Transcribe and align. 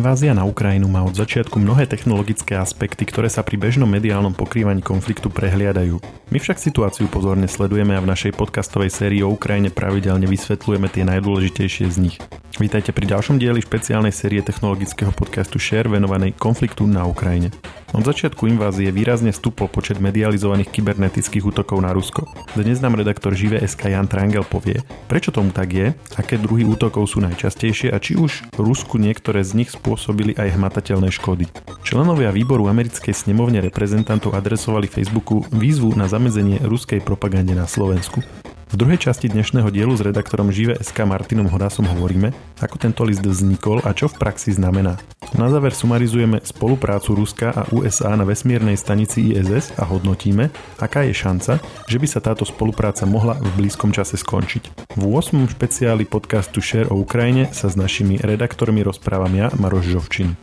Invázia 0.00 0.32
na 0.32 0.48
Ukrajinu 0.48 0.88
má 0.88 1.04
od 1.04 1.12
začiatku 1.12 1.60
mnohé 1.60 1.84
technologické 1.84 2.56
aspekty, 2.56 3.04
ktoré 3.04 3.28
sa 3.28 3.44
pri 3.44 3.60
bežnom 3.60 3.84
mediálnom 3.84 4.32
pokrývaní 4.32 4.80
konfliktu 4.80 5.28
prehliadajú. 5.28 6.00
My 6.32 6.40
však 6.40 6.56
situáciu 6.56 7.04
pozorne 7.04 7.44
sledujeme 7.44 7.92
a 7.92 8.00
v 8.00 8.08
našej 8.08 8.32
podcastovej 8.32 8.88
sérii 8.88 9.20
o 9.20 9.28
Ukrajine 9.28 9.68
pravidelne 9.68 10.24
vysvetľujeme 10.24 10.88
tie 10.88 11.04
najdôležitejšie 11.04 11.86
z 11.92 11.96
nich. 12.00 12.16
Vítajte 12.56 12.96
pri 12.96 13.12
ďalšom 13.12 13.36
dieli 13.36 13.60
špeciálnej 13.60 14.12
série 14.12 14.40
technologického 14.40 15.12
podcastu 15.12 15.60
Share 15.60 15.92
venovanej 15.92 16.32
konfliktu 16.32 16.88
na 16.88 17.04
Ukrajine. 17.04 17.52
Od 17.90 18.06
začiatku 18.06 18.46
invázie 18.46 18.94
výrazne 18.94 19.34
stúpol 19.34 19.66
počet 19.66 19.98
medializovaných 19.98 20.70
kybernetických 20.70 21.42
útokov 21.42 21.82
na 21.82 21.90
Rusko. 21.90 22.28
Dnes 22.54 22.78
nám 22.78 22.94
redaktor 22.94 23.34
Žive.sk 23.34 23.90
Jan 23.90 24.06
Trangel 24.06 24.46
povie, 24.46 24.78
prečo 25.10 25.34
tomu 25.34 25.50
tak 25.50 25.74
je, 25.74 25.86
aké 26.14 26.38
druhy 26.38 26.62
útokov 26.62 27.10
sú 27.10 27.18
najčastejšie 27.24 27.90
a 27.90 27.98
či 27.98 28.14
už 28.14 28.54
Rusku 28.54 28.94
niektoré 29.00 29.42
z 29.42 29.58
nich 29.58 29.74
spôsobili 29.90 30.38
aj 30.38 30.54
hmatateľné 30.54 31.10
škody. 31.10 31.50
Členovia 31.82 32.30
výboru 32.30 32.70
americkej 32.70 33.10
snemovne 33.10 33.58
reprezentantov 33.58 34.38
adresovali 34.38 34.86
Facebooku 34.86 35.42
výzvu 35.50 35.98
na 35.98 36.06
zamedzenie 36.06 36.62
ruskej 36.62 37.02
propagande 37.02 37.58
na 37.58 37.66
Slovensku. 37.66 38.22
V 38.70 38.78
druhej 38.78 39.02
časti 39.02 39.26
dnešného 39.26 39.66
dielu 39.74 39.90
s 39.90 39.98
redaktorom 39.98 40.54
Žive.sk 40.54 41.02
Martinom 41.02 41.50
Horasom 41.50 41.90
hovoríme, 41.90 42.30
ako 42.62 42.78
tento 42.78 43.02
list 43.02 43.26
vznikol 43.26 43.82
a 43.82 43.90
čo 43.90 44.06
v 44.06 44.14
praxi 44.14 44.54
znamená. 44.54 44.94
Na 45.34 45.50
záver 45.50 45.74
sumarizujeme 45.74 46.38
spoluprácu 46.38 47.18
Ruska 47.18 47.50
a 47.50 47.66
USA 47.74 48.14
na 48.14 48.22
vesmírnej 48.22 48.78
stanici 48.78 49.34
ISS 49.34 49.74
a 49.74 49.82
hodnotíme, 49.82 50.54
aká 50.78 51.02
je 51.02 51.10
šanca, 51.10 51.58
že 51.90 51.98
by 51.98 52.06
sa 52.06 52.22
táto 52.22 52.46
spolupráca 52.46 53.10
mohla 53.10 53.34
v 53.42 53.50
blízkom 53.58 53.90
čase 53.90 54.14
skončiť. 54.14 54.94
V 54.94 55.02
8. 55.02 55.50
špeciáli 55.50 56.06
podcastu 56.06 56.62
Share 56.62 56.94
o 56.94 57.02
Ukrajine 57.02 57.50
sa 57.50 57.66
s 57.66 57.74
našimi 57.74 58.22
redaktormi 58.22 58.86
rozprávam 58.86 59.34
ja, 59.34 59.50
Maroš 59.58 59.98
Žovčin. 59.98 60.38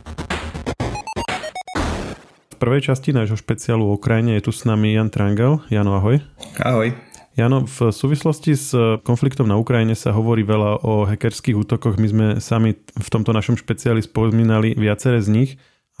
Prvej 2.60 2.92
časti 2.92 3.16
nášho 3.16 3.40
špeciálu 3.40 3.88
o 3.88 3.96
Ukrajine 3.96 4.36
je 4.36 4.44
tu 4.44 4.52
s 4.52 4.68
nami 4.68 4.92
Jan 4.92 5.08
Trangel. 5.08 5.64
Jano, 5.72 5.96
ahoj. 5.96 6.20
Ahoj. 6.60 7.07
Jano, 7.38 7.70
v 7.70 7.94
súvislosti 7.94 8.58
s 8.58 8.74
konfliktom 9.06 9.46
na 9.46 9.54
Ukrajine 9.54 9.94
sa 9.94 10.10
hovorí 10.10 10.42
veľa 10.42 10.82
o 10.82 11.06
hackerských 11.06 11.54
útokoch. 11.54 11.94
My 11.94 12.08
sme 12.10 12.26
sami 12.42 12.74
v 12.74 13.08
tomto 13.14 13.30
našom 13.30 13.54
špeciáli 13.54 14.02
spomínali 14.02 14.74
viaceré 14.74 15.22
z 15.22 15.30
nich, 15.30 15.50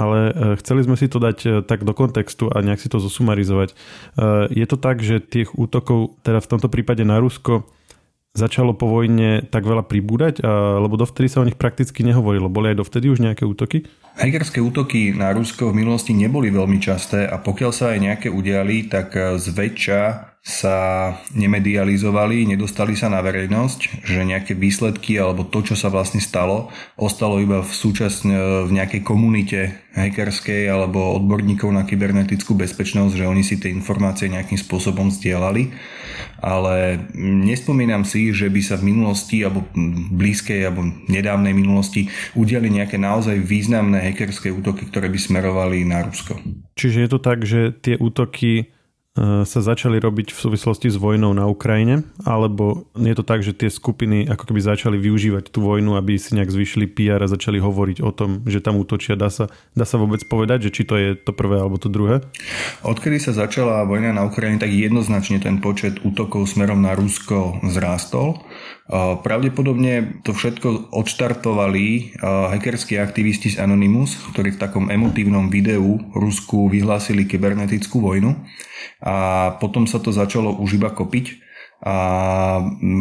ale 0.02 0.34
e, 0.34 0.58
chceli 0.58 0.82
sme 0.82 0.98
si 0.98 1.06
to 1.06 1.22
dať 1.22 1.38
e, 1.46 1.48
tak 1.62 1.86
do 1.86 1.94
kontextu 1.94 2.50
a 2.50 2.58
nejak 2.58 2.82
si 2.82 2.90
to 2.90 2.98
zosumarizovať. 2.98 3.70
Je 4.50 4.66
to 4.66 4.82
tak, 4.82 4.98
že 4.98 5.22
tých 5.22 5.54
útokov, 5.54 6.18
teda 6.26 6.42
v 6.42 6.50
tomto 6.50 6.66
prípade 6.66 7.06
na 7.06 7.22
Rusko, 7.22 7.70
začalo 8.34 8.74
po 8.74 8.90
vojne 8.90 9.46
tak 9.46 9.62
veľa 9.62 9.86
pribúdať, 9.86 10.42
lebo 10.82 10.98
dovtedy 10.98 11.30
sa 11.30 11.42
o 11.42 11.46
nich 11.46 11.58
prakticky 11.58 12.02
nehovorilo. 12.02 12.50
Boli 12.50 12.74
aj 12.74 12.82
dovtedy 12.82 13.14
už 13.14 13.22
nejaké 13.22 13.46
útoky? 13.46 13.86
Hackerské 14.18 14.58
útoky 14.58 15.14
na 15.14 15.30
Rusko 15.30 15.70
v 15.70 15.86
minulosti 15.86 16.10
neboli 16.10 16.50
veľmi 16.50 16.82
časté 16.82 17.22
a 17.22 17.38
pokiaľ 17.38 17.70
sa 17.70 17.94
aj 17.94 17.98
nejaké 18.02 18.28
udiali, 18.34 18.90
tak 18.90 19.14
zväčša 19.14 20.28
sa 20.48 21.12
nemedializovali, 21.36 22.48
nedostali 22.48 22.96
sa 22.96 23.12
na 23.12 23.20
verejnosť, 23.20 24.00
že 24.00 24.24
nejaké 24.24 24.56
výsledky 24.56 25.20
alebo 25.20 25.44
to, 25.44 25.60
čo 25.60 25.76
sa 25.76 25.92
vlastne 25.92 26.24
stalo, 26.24 26.72
ostalo 26.96 27.36
iba 27.36 27.60
v 27.60 27.68
súčasne 27.68 28.64
v 28.64 28.70
nejakej 28.72 29.04
komunite 29.04 29.76
hackerskej 29.92 30.72
alebo 30.72 31.20
odborníkov 31.20 31.68
na 31.68 31.84
kybernetickú 31.84 32.56
bezpečnosť, 32.56 33.12
že 33.18 33.28
oni 33.28 33.44
si 33.44 33.60
tie 33.60 33.68
informácie 33.68 34.32
nejakým 34.32 34.56
spôsobom 34.56 35.12
zdieľali. 35.12 35.68
Ale 36.38 37.02
nespomínam 37.18 38.06
si, 38.06 38.30
že 38.30 38.46
by 38.46 38.60
sa 38.62 38.78
v 38.78 38.94
minulosti 38.94 39.42
alebo 39.42 39.66
blízkej 40.14 40.70
alebo 40.70 40.86
nedávnej 41.10 41.50
minulosti 41.50 42.06
udiali 42.38 42.70
nejaké 42.70 42.94
naozaj 42.94 43.42
významné 43.42 44.07
hackerské 44.08 44.48
útoky, 44.48 44.88
ktoré 44.88 45.12
by 45.12 45.18
smerovali 45.20 45.84
na 45.84 46.08
Rusko. 46.08 46.40
Čiže 46.74 47.04
je 47.04 47.10
to 47.12 47.20
tak, 47.20 47.44
že 47.44 47.76
tie 47.76 48.00
útoky 48.00 48.72
E, 49.18 49.42
sa 49.42 49.58
začali 49.58 49.98
robiť 49.98 50.30
v 50.30 50.38
súvislosti 50.38 50.94
s 50.94 50.96
vojnou 51.00 51.34
na 51.34 51.50
Ukrajine, 51.50 52.06
alebo 52.22 52.86
je 52.94 53.14
to 53.18 53.24
tak, 53.26 53.42
že 53.42 53.56
tie 53.56 53.66
skupiny 53.66 54.30
ako 54.30 54.52
keby 54.52 54.60
začali 54.62 54.96
využívať 55.00 55.50
tú 55.50 55.66
vojnu, 55.66 55.98
aby 55.98 56.14
si 56.14 56.38
nejak 56.38 56.54
zvyšili 56.54 56.86
PR 56.86 57.26
a 57.26 57.30
začali 57.30 57.58
hovoriť 57.58 57.98
o 58.04 58.14
tom, 58.14 58.46
že 58.46 58.62
tam 58.62 58.78
útočia. 58.78 59.18
Dá 59.18 59.26
sa, 59.32 59.50
dá 59.74 59.82
sa 59.82 59.98
vôbec 59.98 60.22
povedať, 60.30 60.70
že 60.70 60.74
či 60.74 60.82
to 60.86 60.94
je 60.94 61.18
to 61.18 61.34
prvé 61.34 61.58
alebo 61.58 61.82
to 61.82 61.90
druhé? 61.90 62.22
Odkedy 62.86 63.18
sa 63.18 63.34
začala 63.34 63.82
vojna 63.82 64.14
na 64.14 64.22
Ukrajine, 64.22 64.62
tak 64.62 64.70
jednoznačne 64.70 65.42
ten 65.42 65.58
počet 65.58 65.98
útokov 66.06 66.46
smerom 66.46 66.78
na 66.78 66.94
Rusko 66.94 67.58
zrástol. 67.66 68.38
Pravdepodobne 68.88 70.24
to 70.24 70.32
všetko 70.32 70.96
odštartovali 70.96 72.16
hackerskí 72.24 72.96
aktivisti 72.96 73.52
z 73.52 73.60
Anonymous, 73.60 74.16
ktorí 74.32 74.56
v 74.56 74.62
takom 74.64 74.88
emotívnom 74.88 75.52
videu 75.52 76.00
Rusku 76.16 76.72
vyhlásili 76.72 77.28
kybernetickú 77.28 78.00
vojnu 78.00 78.32
a 79.04 79.52
potom 79.60 79.84
sa 79.84 80.00
to 80.00 80.08
začalo 80.08 80.56
už 80.56 80.80
iba 80.80 80.88
kopiť 80.88 81.44
a 81.84 81.94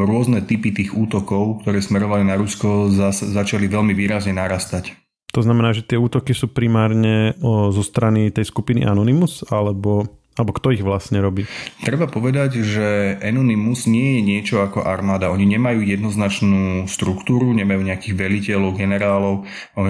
rôzne 0.03 0.44
typy 0.44 0.76
tých 0.76 0.92
útokov, 0.92 1.64
ktoré 1.64 1.80
smerovali 1.80 2.28
na 2.28 2.36
Rusko, 2.36 2.92
začali 3.12 3.72
veľmi 3.72 3.96
výrazne 3.96 4.36
narastať. 4.36 4.92
To 5.34 5.40
znamená, 5.40 5.72
že 5.72 5.88
tie 5.88 5.96
útoky 5.96 6.36
sú 6.36 6.52
primárne 6.52 7.31
zo 7.44 7.84
strany 7.84 8.28
tej 8.30 8.44
skupiny 8.44 8.84
Anonymous, 8.84 9.42
alebo 9.50 10.06
alebo 10.38 10.53
kto 10.53 10.72
ich 10.72 10.86
vlastne 10.86 11.18
robí? 11.20 11.50
Treba 11.81 12.06
povedať, 12.06 12.62
že 12.62 13.18
Anonymous 13.20 13.90
nie 13.90 14.18
je 14.18 14.22
niečo 14.22 14.56
ako 14.62 14.86
armáda. 14.86 15.34
Oni 15.34 15.50
nemajú 15.50 15.81
jednoznačnú 15.81 16.86
struktúru, 16.86 17.52
nemajú 17.58 17.81
nejakých 17.81 18.16
veliteľov, 18.16 18.78
generálov. 18.78 19.50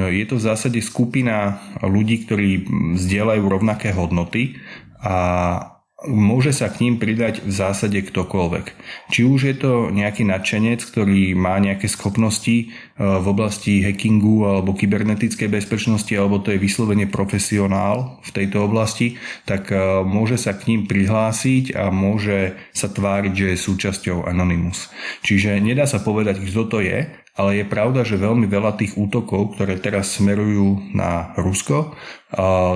Je 0.09 0.25
to 0.25 0.39
v 0.39 0.45
zásade 0.47 0.79
skupina 0.79 1.59
ľudí, 1.83 2.23
ktorí 2.23 2.65
zdieľajú 2.95 3.43
rovnaké 3.43 3.91
hodnoty 3.91 4.55
a 5.03 5.76
môže 6.05 6.53
sa 6.53 6.69
k 6.69 6.85
ním 6.85 7.01
pridať 7.01 7.41
v 7.41 7.49
zásade 7.49 7.97
ktokoľvek. 7.97 8.65
Či 9.09 9.21
už 9.25 9.39
je 9.49 9.55
to 9.57 9.71
nejaký 9.89 10.29
nadšenec, 10.29 10.85
ktorý 10.85 11.33
má 11.33 11.57
nejaké 11.57 11.89
schopnosti 11.89 12.53
e, 12.53 12.65
v 13.01 13.25
oblasti 13.25 13.81
hackingu 13.81 14.45
alebo 14.45 14.77
kybernetickej 14.77 15.49
bezpečnosti, 15.49 16.13
alebo 16.13 16.37
to 16.37 16.53
je 16.53 16.61
vyslovene 16.61 17.09
profesionál 17.09 18.21
v 18.21 18.29
tejto 18.29 18.69
oblasti, 18.69 19.17
tak 19.49 19.73
e, 19.73 20.05
môže 20.05 20.37
sa 20.37 20.53
k 20.53 20.69
ním 20.69 20.85
prihlásiť 20.85 21.73
a 21.73 21.89
môže 21.89 22.53
sa 22.77 22.93
tváriť, 22.93 23.33
že 23.33 23.47
je 23.57 23.65
súčasťou 23.65 24.29
Anonymous. 24.29 24.93
Čiže 25.25 25.57
nedá 25.57 25.89
sa 25.89 25.97
povedať, 25.97 26.45
kto 26.45 26.61
to 26.69 26.77
je, 26.85 27.09
ale 27.37 27.61
je 27.61 27.65
pravda, 27.69 28.01
že 28.01 28.17
veľmi 28.17 28.49
veľa 28.49 28.75
tých 28.81 28.97
útokov, 28.97 29.53
ktoré 29.53 29.77
teraz 29.77 30.17
smerujú 30.17 30.91
na 30.97 31.37
Rusko, 31.37 31.93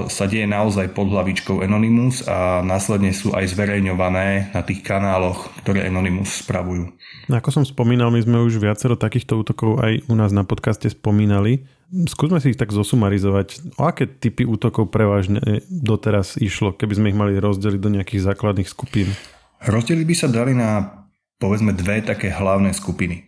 sa 0.08 0.26
deje 0.30 0.48
naozaj 0.48 0.94
pod 0.96 1.12
hlavičkou 1.12 1.66
Anonymous 1.66 2.24
a 2.30 2.62
následne 2.64 3.12
sú 3.12 3.34
aj 3.34 3.52
zverejňované 3.52 4.54
na 4.54 4.62
tých 4.62 4.86
kanáloch, 4.86 5.50
ktoré 5.66 5.90
Anonymous 5.90 6.46
spravujú. 6.46 6.94
Ako 7.28 7.50
som 7.52 7.66
spomínal, 7.66 8.14
my 8.14 8.22
sme 8.22 8.38
už 8.46 8.62
viacero 8.62 8.96
takýchto 8.96 9.42
útokov 9.42 9.82
aj 9.82 10.08
u 10.08 10.16
nás 10.16 10.32
na 10.32 10.46
podcaste 10.46 10.88
spomínali. 10.88 11.68
Skúsme 11.92 12.40
si 12.40 12.56
ich 12.56 12.60
tak 12.60 12.72
zosumarizovať. 12.72 13.76
O 13.76 13.84
aké 13.84 14.08
typy 14.08 14.48
útokov 14.48 14.88
prevažne 14.88 15.66
doteraz 15.68 16.40
išlo, 16.40 16.72
keby 16.72 16.94
sme 16.96 17.10
ich 17.12 17.20
mali 17.20 17.36
rozdeliť 17.36 17.80
do 17.82 17.92
nejakých 17.92 18.32
základných 18.32 18.70
skupín? 18.72 19.12
Rozdeliť 19.68 20.06
by 20.08 20.16
sa 20.16 20.28
dali 20.32 20.56
na 20.56 21.01
povedzme 21.42 21.74
dve 21.74 22.06
také 22.06 22.30
hlavné 22.30 22.70
skupiny. 22.78 23.26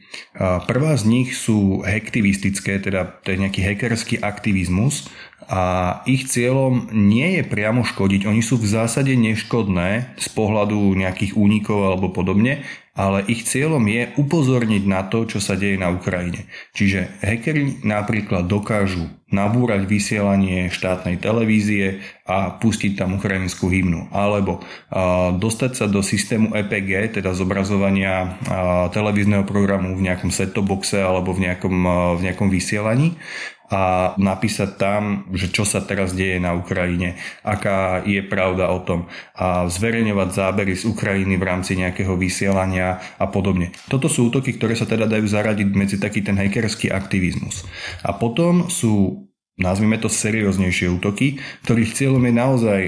Prvá 0.70 0.94
z 0.94 1.04
nich 1.10 1.34
sú 1.34 1.82
hektivistické, 1.82 2.78
teda 2.78 3.18
to 3.26 3.34
je 3.34 3.42
nejaký 3.42 3.66
hackerský 3.66 4.22
aktivizmus 4.22 5.10
a 5.50 6.00
ich 6.06 6.30
cieľom 6.30 6.94
nie 6.94 7.42
je 7.42 7.44
priamo 7.44 7.82
škodiť, 7.84 8.30
oni 8.30 8.40
sú 8.46 8.62
v 8.62 8.70
zásade 8.70 9.12
neškodné 9.18 10.16
z 10.16 10.28
pohľadu 10.32 10.94
nejakých 10.96 11.36
únikov 11.36 11.84
alebo 11.84 12.14
podobne, 12.14 12.64
ale 12.94 13.26
ich 13.26 13.50
cieľom 13.50 13.82
je 13.90 14.14
upozorniť 14.22 14.84
na 14.86 15.02
to, 15.10 15.26
čo 15.26 15.42
sa 15.42 15.58
deje 15.58 15.82
na 15.82 15.90
Ukrajine. 15.90 16.46
Čiže 16.78 17.10
hackeri 17.26 17.82
napríklad 17.82 18.46
dokážu 18.46 19.10
nabúrať 19.34 19.90
vysielanie 19.90 20.70
štátnej 20.70 21.18
televízie 21.18 22.06
a 22.30 22.54
pustiť 22.54 22.94
tam 22.94 23.18
ukrajinskú 23.18 23.66
hymnu. 23.66 24.14
Alebo 24.14 24.62
a, 24.94 25.34
dostať 25.34 25.72
sa 25.74 25.86
do 25.90 26.06
systému 26.06 26.54
EPG, 26.54 27.18
teda 27.18 27.34
zobrazovania 27.34 28.14
a, 28.14 28.26
televízneho 28.94 29.42
programu 29.42 29.98
v 29.98 30.06
nejakom 30.06 30.30
set-top 30.30 30.70
boxe 30.70 31.02
alebo 31.02 31.34
v 31.34 31.50
nejakom, 31.50 31.76
a, 31.90 31.96
v 32.14 32.30
nejakom 32.30 32.54
vysielaní 32.54 33.18
a 33.74 34.14
napísať 34.22 34.78
tam, 34.78 35.26
že 35.34 35.50
čo 35.50 35.66
sa 35.66 35.82
teraz 35.82 36.14
deje 36.14 36.38
na 36.38 36.54
Ukrajine, 36.54 37.18
aká 37.42 38.06
je 38.06 38.22
pravda 38.22 38.70
o 38.70 38.86
tom 38.86 39.10
a 39.34 39.66
zverejňovať 39.66 40.30
zábery 40.30 40.78
z 40.78 40.86
Ukrajiny 40.86 41.42
v 41.42 41.48
rámci 41.50 41.74
nejakého 41.82 42.14
vysielania 42.14 43.02
a 43.18 43.26
podobne. 43.26 43.74
Toto 43.90 44.06
sú 44.06 44.30
útoky, 44.30 44.54
ktoré 44.54 44.78
sa 44.78 44.86
teda 44.86 45.10
dajú 45.10 45.26
zaradiť 45.26 45.68
medzi 45.74 45.98
taký 45.98 46.22
ten 46.22 46.38
hackerský 46.38 46.94
aktivizmus. 46.94 47.66
A 48.06 48.14
potom 48.14 48.70
sú, 48.70 49.26
nazvime 49.58 49.98
to 49.98 50.06
serióznejšie 50.06 50.94
útoky, 50.94 51.42
ktorých 51.66 51.98
cieľom 51.98 52.22
je 52.30 52.34
naozaj 52.38 52.82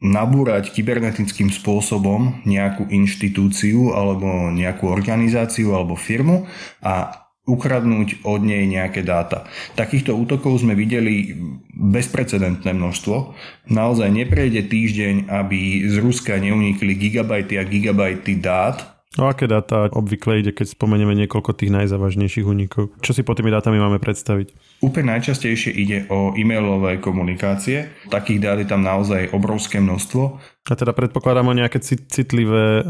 nabúrať 0.00 0.72
kybernetickým 0.72 1.48
spôsobom 1.52 2.44
nejakú 2.48 2.88
inštitúciu 2.88 3.96
alebo 3.96 4.52
nejakú 4.52 4.88
organizáciu 4.88 5.76
alebo 5.76 5.96
firmu 5.96 6.48
a 6.80 7.24
ukradnúť 7.50 8.22
od 8.22 8.46
nej 8.46 8.70
nejaké 8.70 9.02
dáta. 9.02 9.50
Takýchto 9.74 10.14
útokov 10.14 10.62
sme 10.62 10.78
videli 10.78 11.34
bezprecedentné 11.74 12.70
množstvo. 12.70 13.34
Naozaj 13.74 14.08
neprejde 14.14 14.70
týždeň, 14.70 15.26
aby 15.26 15.90
z 15.90 15.98
Ruska 15.98 16.38
neunikli 16.38 16.94
gigabajty 16.94 17.58
a 17.58 17.66
gigabajty 17.66 18.38
dát, 18.38 18.99
No 19.18 19.26
aké 19.26 19.50
dáta 19.50 19.90
obvykle 19.90 20.38
ide, 20.38 20.54
keď 20.54 20.78
spomenieme 20.78 21.18
niekoľko 21.18 21.58
tých 21.58 21.74
najzávažnejších 21.74 22.46
únikov? 22.46 22.94
Čo 23.02 23.10
si 23.10 23.26
pod 23.26 23.42
tými 23.42 23.50
dátami 23.50 23.82
máme 23.82 23.98
predstaviť? 23.98 24.54
Úplne 24.86 25.18
najčastejšie 25.18 25.74
ide 25.74 26.06
o 26.14 26.30
e-mailové 26.38 27.02
komunikácie. 27.02 27.90
Takých 28.06 28.38
dát 28.38 28.62
je 28.62 28.70
tam 28.70 28.86
naozaj 28.86 29.34
obrovské 29.34 29.82
množstvo. 29.82 30.38
A 30.70 30.74
teda 30.78 30.94
predpokladám 30.94 31.42
o 31.50 31.58
nejaké 31.58 31.82
citlivé 31.82 32.66
e, 32.78 32.82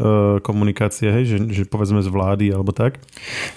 komunikácie, 0.45 1.09
hej? 1.09 1.23
Že, 1.25 1.37
že 1.57 1.63
povedzme 1.65 2.05
z 2.05 2.13
vlády 2.13 2.53
alebo 2.53 2.69
tak? 2.69 3.01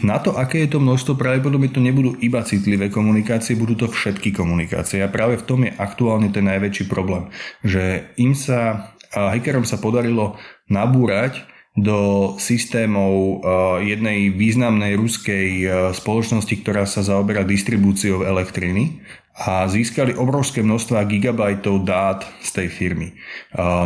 Na 0.01 0.17
to, 0.17 0.33
aké 0.33 0.65
je 0.65 0.73
to 0.73 0.81
množstvo, 0.81 1.21
pravdepodobne 1.21 1.69
to 1.69 1.85
nebudú 1.85 2.17
iba 2.25 2.41
citlivé 2.49 2.89
komunikácie, 2.89 3.61
budú 3.61 3.77
to 3.77 3.93
všetky 3.93 4.33
komunikácie. 4.33 5.05
A 5.05 5.13
práve 5.13 5.37
v 5.37 5.45
tom 5.45 5.69
je 5.69 5.77
aktuálne 5.77 6.33
ten 6.33 6.49
najväčší 6.49 6.89
problém, 6.89 7.29
že 7.61 8.09
im 8.17 8.33
sa, 8.33 8.89
hackerom 9.13 9.69
sa 9.69 9.77
podarilo 9.77 10.41
nabúrať 10.73 11.53
do 11.75 12.35
systémov 12.39 13.43
eh, 13.43 13.95
jednej 13.95 14.31
významnej 14.31 14.95
ruskej 14.95 15.49
eh, 15.63 15.69
spoločnosti, 15.91 16.55
ktorá 16.63 16.87
sa 16.87 17.03
zaoberá 17.03 17.43
distribúciou 17.43 18.23
elektriny 18.23 19.03
a 19.35 19.67
získali 19.67 20.15
obrovské 20.15 20.63
množstva 20.63 21.11
gigabajtov 21.11 21.83
dát 21.83 22.23
z 22.39 22.51
tej 22.55 22.69
firmy. 22.71 23.19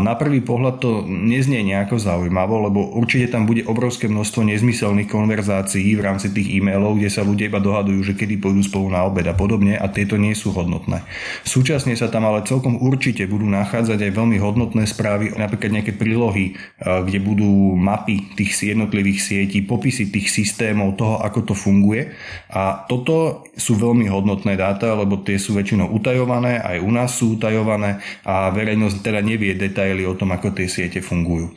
Na 0.05 0.13
prvý 0.13 0.45
pohľad 0.45 0.77
to 0.77 1.09
neznie 1.09 1.65
nejako 1.65 1.97
zaujímavo, 1.97 2.69
lebo 2.69 2.81
určite 2.93 3.33
tam 3.33 3.49
bude 3.49 3.65
obrovské 3.65 4.13
množstvo 4.13 4.45
nezmyselných 4.45 5.09
konverzácií 5.09 5.97
v 5.97 6.05
rámci 6.05 6.37
tých 6.37 6.61
e-mailov, 6.61 7.01
kde 7.01 7.09
sa 7.09 7.25
ľudia 7.25 7.49
iba 7.49 7.65
dohadujú, 7.65 8.13
že 8.13 8.17
kedy 8.21 8.37
pôjdu 8.45 8.61
spolu 8.69 8.93
na 8.93 9.09
obed 9.09 9.25
a 9.25 9.33
podobne 9.33 9.81
a 9.81 9.89
tieto 9.89 10.21
nie 10.21 10.37
sú 10.37 10.53
hodnotné. 10.53 11.01
Súčasne 11.49 11.97
sa 11.97 12.13
tam 12.13 12.29
ale 12.29 12.45
celkom 12.45 12.77
určite 12.77 13.25
budú 13.25 13.49
nachádzať 13.49 14.05
aj 14.05 14.13
veľmi 14.21 14.37
hodnotné 14.37 14.85
správy, 14.85 15.33
napríklad 15.33 15.81
nejaké 15.81 15.97
prílohy, 15.97 16.61
kde 16.77 17.19
budú 17.25 17.73
mapy 17.73 18.37
tých 18.37 18.53
jednotlivých 18.77 19.25
sietí, 19.25 19.65
popisy 19.65 20.13
tých 20.13 20.29
systémov, 20.29 21.01
toho, 21.01 21.25
ako 21.25 21.41
to 21.41 21.55
funguje. 21.57 22.13
A 22.53 22.85
toto 22.85 23.49
sú 23.57 23.81
veľmi 23.81 24.13
hodnotné 24.13 24.53
dáta, 24.61 24.93
lebo 24.93 25.17
tie 25.25 25.38
sú 25.39 25.57
väčšinou 25.57 25.91
utajované, 25.95 26.61
aj 26.61 26.79
u 26.83 26.91
nás 26.91 27.15
sú 27.15 27.39
utajované 27.39 28.03
a 28.27 28.51
verejnosť 28.53 28.99
teda 29.01 29.21
nevie 29.23 29.55
detaily 29.55 30.05
o 30.05 30.19
tom, 30.19 30.35
ako 30.35 30.53
tie 30.53 30.69
siete 30.69 31.01
fungujú. 31.01 31.55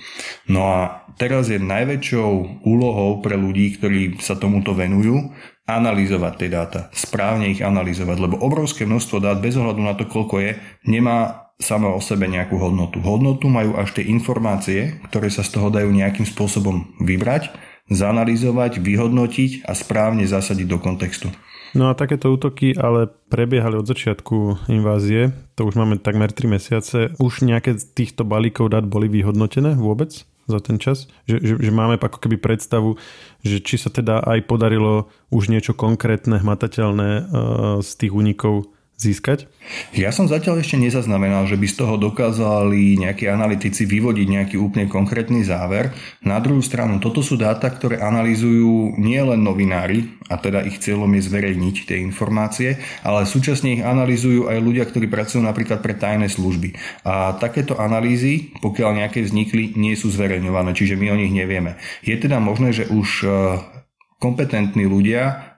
No 0.48 0.62
a 0.70 1.06
teraz 1.20 1.50
je 1.50 1.60
najväčšou 1.60 2.64
úlohou 2.66 3.20
pre 3.20 3.36
ľudí, 3.36 3.78
ktorí 3.78 4.22
sa 4.22 4.38
tomuto 4.38 4.72
venujú, 4.78 5.34
analyzovať 5.66 6.34
tie 6.36 6.50
dáta, 6.52 6.80
správne 6.92 7.54
ich 7.54 7.64
analyzovať, 7.64 8.18
lebo 8.18 8.42
obrovské 8.42 8.84
množstvo 8.84 9.24
dát 9.24 9.40
bez 9.40 9.56
ohľadu 9.56 9.82
na 9.82 9.94
to, 9.96 10.04
koľko 10.10 10.42
je, 10.42 10.52
nemá 10.90 11.48
samo 11.62 11.94
o 11.94 12.02
sebe 12.02 12.26
nejakú 12.26 12.58
hodnotu. 12.58 13.00
Hodnotu 13.00 13.46
majú 13.48 13.78
až 13.78 13.94
tie 13.94 14.10
informácie, 14.10 14.98
ktoré 15.08 15.30
sa 15.30 15.46
z 15.46 15.54
toho 15.56 15.70
dajú 15.70 15.94
nejakým 15.94 16.26
spôsobom 16.26 16.98
vybrať, 17.00 17.54
zanalizovať, 17.92 18.80
vyhodnotiť 18.80 19.68
a 19.68 19.76
správne 19.76 20.24
zasadiť 20.24 20.68
do 20.68 20.80
kontextu. 20.80 21.28
No 21.72 21.88
a 21.88 21.96
takéto 21.96 22.32
útoky 22.32 22.76
ale 22.76 23.08
prebiehali 23.32 23.80
od 23.80 23.88
začiatku 23.88 24.68
invázie, 24.68 25.32
to 25.56 25.64
už 25.64 25.80
máme 25.80 26.04
takmer 26.04 26.32
3 26.32 26.60
mesiace. 26.60 27.16
Už 27.16 27.48
nejaké 27.48 27.80
z 27.80 27.88
týchto 27.96 28.28
balíkov 28.28 28.76
dát 28.76 28.84
boli 28.84 29.08
vyhodnotené 29.08 29.80
vôbec 29.80 30.28
za 30.52 30.60
ten 30.60 30.76
čas? 30.84 31.08
Že, 31.32 31.38
že, 31.40 31.54
že 31.64 31.72
máme 31.72 31.96
ako 31.96 32.20
keby 32.20 32.44
predstavu, 32.44 33.00
že 33.40 33.64
či 33.64 33.80
sa 33.80 33.88
teda 33.88 34.20
aj 34.20 34.52
podarilo 34.52 35.08
už 35.32 35.48
niečo 35.48 35.72
konkrétne, 35.72 36.44
hmatateľné 36.44 37.10
uh, 37.12 37.24
z 37.80 37.92
tých 38.04 38.12
únikov 38.12 38.68
získať? 39.02 39.50
Ja 39.98 40.14
som 40.14 40.30
zatiaľ 40.30 40.62
ešte 40.62 40.78
nezaznamenal, 40.78 41.50
že 41.50 41.58
by 41.58 41.66
z 41.66 41.76
toho 41.82 41.98
dokázali 41.98 43.02
nejakí 43.02 43.26
analytici 43.26 43.90
vyvodiť 43.90 44.28
nejaký 44.30 44.56
úplne 44.62 44.86
konkrétny 44.86 45.42
záver. 45.42 45.90
Na 46.22 46.38
druhú 46.38 46.62
stranu, 46.62 47.02
toto 47.02 47.26
sú 47.26 47.36
dáta, 47.42 47.74
ktoré 47.74 47.98
analýzujú 47.98 49.02
nielen 49.02 49.42
novinári, 49.42 50.22
a 50.32 50.40
teda 50.40 50.64
ich 50.64 50.80
cieľom 50.80 51.12
je 51.18 51.28
zverejniť 51.28 51.76
tie 51.90 51.98
informácie, 52.00 52.80
ale 53.04 53.28
súčasne 53.28 53.76
ich 53.76 53.84
analýzujú 53.84 54.48
aj 54.48 54.58
ľudia, 54.64 54.88
ktorí 54.88 55.12
pracujú 55.12 55.44
napríklad 55.44 55.84
pre 55.84 55.98
tajné 55.98 56.32
služby. 56.32 56.78
A 57.04 57.36
takéto 57.36 57.76
analýzy, 57.76 58.56
pokiaľ 58.64 59.04
nejaké 59.04 59.26
vznikli, 59.28 59.76
nie 59.76 59.98
sú 60.00 60.08
zverejňované, 60.14 60.72
čiže 60.72 60.96
my 60.96 61.12
o 61.12 61.20
nich 61.20 61.36
nevieme. 61.36 61.76
Je 62.06 62.16
teda 62.16 62.40
možné, 62.40 62.72
že 62.72 62.88
už 62.88 63.10
eh, 63.28 63.32
kompetentní 64.22 64.86
ľudia 64.88 65.51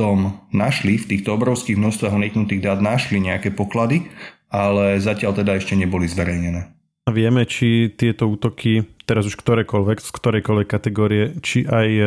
tom 0.00 0.40
našli, 0.48 0.96
v 0.96 1.08
týchto 1.12 1.36
obrovských 1.36 1.76
množstvách 1.76 2.16
uniknutých 2.16 2.64
dát 2.64 2.80
našli 2.80 3.20
nejaké 3.20 3.52
poklady, 3.52 4.08
ale 4.48 4.96
zatiaľ 4.96 5.36
teda 5.36 5.60
ešte 5.60 5.76
neboli 5.76 6.08
zverejnené. 6.08 6.72
A 7.04 7.10
vieme, 7.12 7.44
či 7.44 7.92
tieto 7.92 8.32
útoky, 8.32 8.86
teraz 9.04 9.28
už 9.28 9.36
ktorékoľvek, 9.36 9.98
z 10.00 10.10
ktorejkoľvek 10.14 10.68
kategórie, 10.68 11.24
či 11.44 11.68
aj 11.68 11.88
e, 11.90 12.02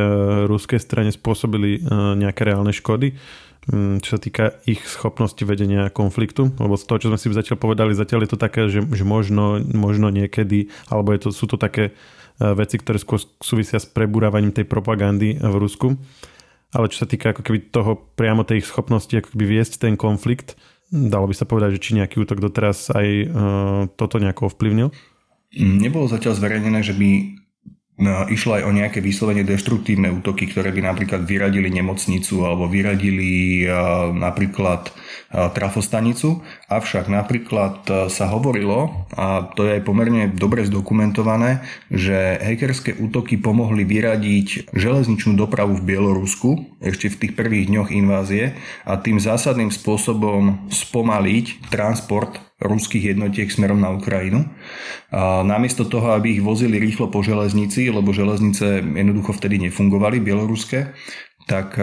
ruskej 0.50 0.80
strane 0.82 1.14
spôsobili 1.14 1.78
e, 1.78 1.80
nejaké 2.18 2.48
reálne 2.48 2.72
škody, 2.72 3.14
mm, 3.68 4.00
čo 4.00 4.10
sa 4.16 4.20
týka 4.22 4.46
ich 4.64 4.80
schopnosti 4.86 5.42
vedenia 5.44 5.92
konfliktu, 5.94 6.56
lebo 6.56 6.80
z 6.80 6.86
toho, 6.88 6.98
čo 6.98 7.10
sme 7.14 7.20
si 7.20 7.30
zatiaľ 7.30 7.58
povedali, 7.60 7.92
zatiaľ 7.94 8.26
je 8.26 8.32
to 8.32 8.40
také, 8.40 8.62
že, 8.72 8.86
že 8.86 9.04
možno, 9.04 9.60
možno 9.60 10.08
niekedy, 10.08 10.72
alebo 10.88 11.12
je 11.14 11.20
to, 11.26 11.30
sú 11.36 11.46
to 11.52 11.60
také 11.60 11.92
e, 11.92 11.94
veci, 12.56 12.80
ktoré 12.80 12.96
skôr 12.96 13.20
súvisia 13.44 13.84
s 13.84 13.90
prebúravaním 13.90 14.56
tej 14.56 14.66
propagandy 14.66 15.36
v 15.36 15.56
Rusku 15.58 16.00
ale 16.74 16.90
čo 16.90 17.06
sa 17.06 17.08
týka 17.08 17.32
ako 17.32 17.42
keby 17.46 17.70
toho 17.70 17.96
priamo 18.18 18.42
tej 18.42 18.66
schopnosti 18.66 19.14
ako 19.14 19.38
keby 19.38 19.62
viesť 19.62 19.86
ten 19.86 19.94
konflikt, 19.94 20.58
dalo 20.90 21.30
by 21.30 21.36
sa 21.38 21.46
povedať, 21.46 21.78
že 21.78 21.84
či 21.86 21.92
nejaký 21.98 22.22
útok 22.22 22.42
doteraz 22.42 22.90
aj 22.94 23.08
uh, 23.08 23.26
toto 23.94 24.18
nejako 24.18 24.50
ovplyvnil? 24.54 24.90
Nebolo 25.54 26.10
zatiaľ 26.10 26.34
zverejnené, 26.34 26.82
že 26.82 26.98
by 26.98 27.10
išlo 28.34 28.58
aj 28.58 28.64
o 28.66 28.72
nejaké 28.74 29.06
vyslovene 29.06 29.46
deštruktívne 29.46 30.10
útoky, 30.10 30.50
ktoré 30.50 30.74
by 30.74 30.82
napríklad 30.82 31.30
vyradili 31.30 31.70
nemocnicu 31.70 32.42
alebo 32.42 32.66
vyradili 32.66 33.64
napríklad 34.18 34.90
trafostanicu. 35.30 36.42
Avšak 36.74 37.06
napríklad 37.10 37.86
sa 38.10 38.26
hovorilo, 38.34 39.06
a 39.14 39.46
to 39.54 39.70
je 39.70 39.78
aj 39.78 39.86
pomerne 39.86 40.26
dobre 40.34 40.66
zdokumentované, 40.66 41.62
že 41.94 42.42
hackerské 42.42 42.98
útoky 42.98 43.38
pomohli 43.38 43.86
vyradiť 43.86 44.74
železničnú 44.74 45.38
dopravu 45.38 45.78
v 45.78 45.94
Bielorusku 45.94 46.82
ešte 46.82 47.14
v 47.14 47.20
tých 47.22 47.34
prvých 47.38 47.70
dňoch 47.70 47.90
invázie 47.94 48.58
a 48.90 48.98
tým 48.98 49.22
zásadným 49.22 49.70
spôsobom 49.70 50.66
spomaliť 50.74 51.70
transport 51.70 52.42
ruských 52.64 53.12
jednotiek 53.14 53.52
smerom 53.52 53.82
na 53.84 53.92
Ukrajinu. 53.92 54.48
A 55.14 55.42
namiesto 55.46 55.86
toho, 55.86 56.14
aby 56.16 56.38
ich 56.38 56.44
vozili 56.44 56.82
rýchlo 56.82 57.10
po 57.12 57.22
železnici, 57.22 57.90
lebo 57.90 58.16
železnice 58.16 58.82
jednoducho 58.82 59.34
vtedy 59.38 59.60
nefungovali, 59.70 60.24
bieloruské, 60.24 60.94
tak 61.44 61.76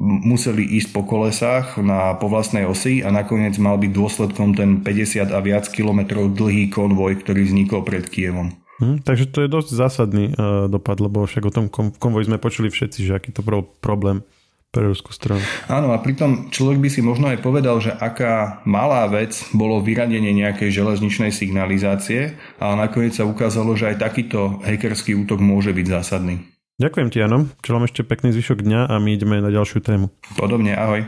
museli 0.00 0.64
ísť 0.64 0.88
po 0.96 1.04
kolesách 1.04 1.76
na, 1.84 2.16
po 2.16 2.32
osi 2.32 3.04
a 3.04 3.12
nakoniec 3.12 3.60
mal 3.60 3.76
byť 3.76 3.92
dôsledkom 3.92 4.56
ten 4.56 4.80
50 4.80 5.36
a 5.36 5.40
viac 5.44 5.68
kilometrov 5.68 6.32
dlhý 6.32 6.72
konvoj, 6.72 7.20
ktorý 7.20 7.44
vznikol 7.44 7.84
pred 7.84 8.08
Kievom. 8.08 8.56
Hm, 8.80 9.04
takže 9.04 9.28
to 9.28 9.44
je 9.44 9.52
dosť 9.52 9.68
zásadný 9.76 10.24
uh, 10.32 10.64
dopad, 10.64 10.96
lebo 11.04 11.28
však 11.28 11.44
o 11.44 11.52
tom 11.52 11.68
konvoji 12.00 12.32
sme 12.32 12.40
počuli 12.40 12.72
všetci, 12.72 13.04
že 13.04 13.12
aký 13.12 13.36
to 13.36 13.44
bol 13.44 13.68
problém 13.84 14.24
pre 14.70 14.86
ruskú 14.86 15.10
stranu. 15.10 15.42
Áno 15.66 15.90
a 15.90 15.98
pritom 15.98 16.46
človek 16.54 16.78
by 16.78 16.88
si 16.88 17.02
možno 17.02 17.26
aj 17.26 17.42
povedal, 17.42 17.82
že 17.82 17.90
aká 17.90 18.62
malá 18.62 19.02
vec 19.10 19.34
bolo 19.50 19.82
vyradenie 19.82 20.30
nejakej 20.30 20.70
železničnej 20.70 21.34
signalizácie, 21.34 22.38
ale 22.62 22.74
nakoniec 22.78 23.18
sa 23.18 23.26
ukázalo, 23.26 23.74
že 23.74 23.90
aj 23.90 23.98
takýto 23.98 24.62
hackerský 24.62 25.18
útok 25.18 25.42
môže 25.42 25.74
byť 25.74 25.86
zásadný. 25.90 26.46
Ďakujem 26.80 27.08
ti, 27.12 27.20
Jano. 27.20 27.50
Čelám 27.60 27.84
ešte 27.84 28.06
pekný 28.06 28.32
zvyšok 28.32 28.64
dňa 28.64 28.88
a 28.88 28.94
my 29.02 29.10
ideme 29.12 29.42
na 29.42 29.52
ďalšiu 29.52 29.84
tému. 29.84 30.08
Podobne, 30.38 30.72
ahoj. 30.72 31.04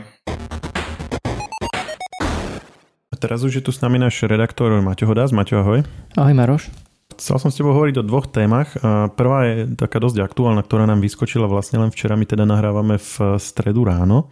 A 3.09 3.15
teraz 3.17 3.41
už 3.41 3.57
je 3.57 3.63
tu 3.63 3.71
s 3.73 3.81
nami 3.81 3.97
náš 3.97 4.21
redaktor 4.21 4.69
Maťo 4.83 5.09
Hodás. 5.09 5.33
Maťo, 5.33 5.65
ahoj. 5.65 5.81
Ahoj 6.13 6.35
Maroš. 6.35 6.92
Chcel 7.23 7.39
som 7.39 7.47
s 7.47 7.55
tebou 7.55 7.71
hovoriť 7.71 8.03
o 8.03 8.03
dvoch 8.03 8.27
témach. 8.27 8.75
Prvá 9.15 9.47
je 9.47 9.79
taká 9.79 10.03
dosť 10.03 10.27
aktuálna, 10.27 10.59
ktorá 10.59 10.83
nám 10.83 10.99
vyskočila 10.99 11.47
vlastne 11.47 11.79
len 11.79 11.87
včera. 11.87 12.19
My 12.19 12.27
teda 12.27 12.43
nahrávame 12.43 12.99
v 12.99 13.39
stredu 13.39 13.87
ráno 13.87 14.27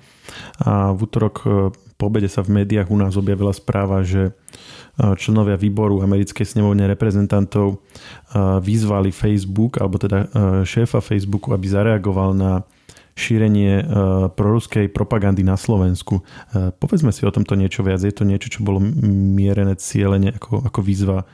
a 0.60 0.92
v 0.92 1.00
útorok 1.00 1.36
e, 1.40 1.44
po 1.72 2.12
obede 2.12 2.28
sa 2.28 2.44
v 2.44 2.60
médiách 2.60 2.92
u 2.92 3.00
nás 3.00 3.16
objavila 3.16 3.56
správa, 3.56 4.04
že 4.04 4.28
e, 4.28 4.32
členovia 5.16 5.56
výboru 5.56 6.04
americkej 6.04 6.44
snemovne 6.44 6.84
reprezentantov 6.84 7.80
e, 7.80 8.40
vyzvali 8.60 9.16
Facebook, 9.16 9.80
alebo 9.80 9.96
teda 9.96 10.28
šéfa 10.68 11.00
Facebooku, 11.00 11.56
aby 11.56 11.72
zareagoval 11.72 12.36
na 12.36 12.68
šírenie 13.16 13.88
proruskej 14.36 14.92
propagandy 14.92 15.44
na 15.48 15.60
Slovensku. 15.60 16.24
Povedzme 16.80 17.12
si 17.12 17.28
o 17.28 17.32
tomto 17.32 17.60
niečo 17.60 17.84
viac. 17.84 18.04
Je 18.04 18.16
to 18.16 18.24
niečo, 18.24 18.48
čo 18.48 18.64
bolo 18.64 18.80
mierené 19.04 19.76
cieľene 19.80 20.36
ako, 20.36 20.64
ako 20.68 20.80
výzva 20.80 21.28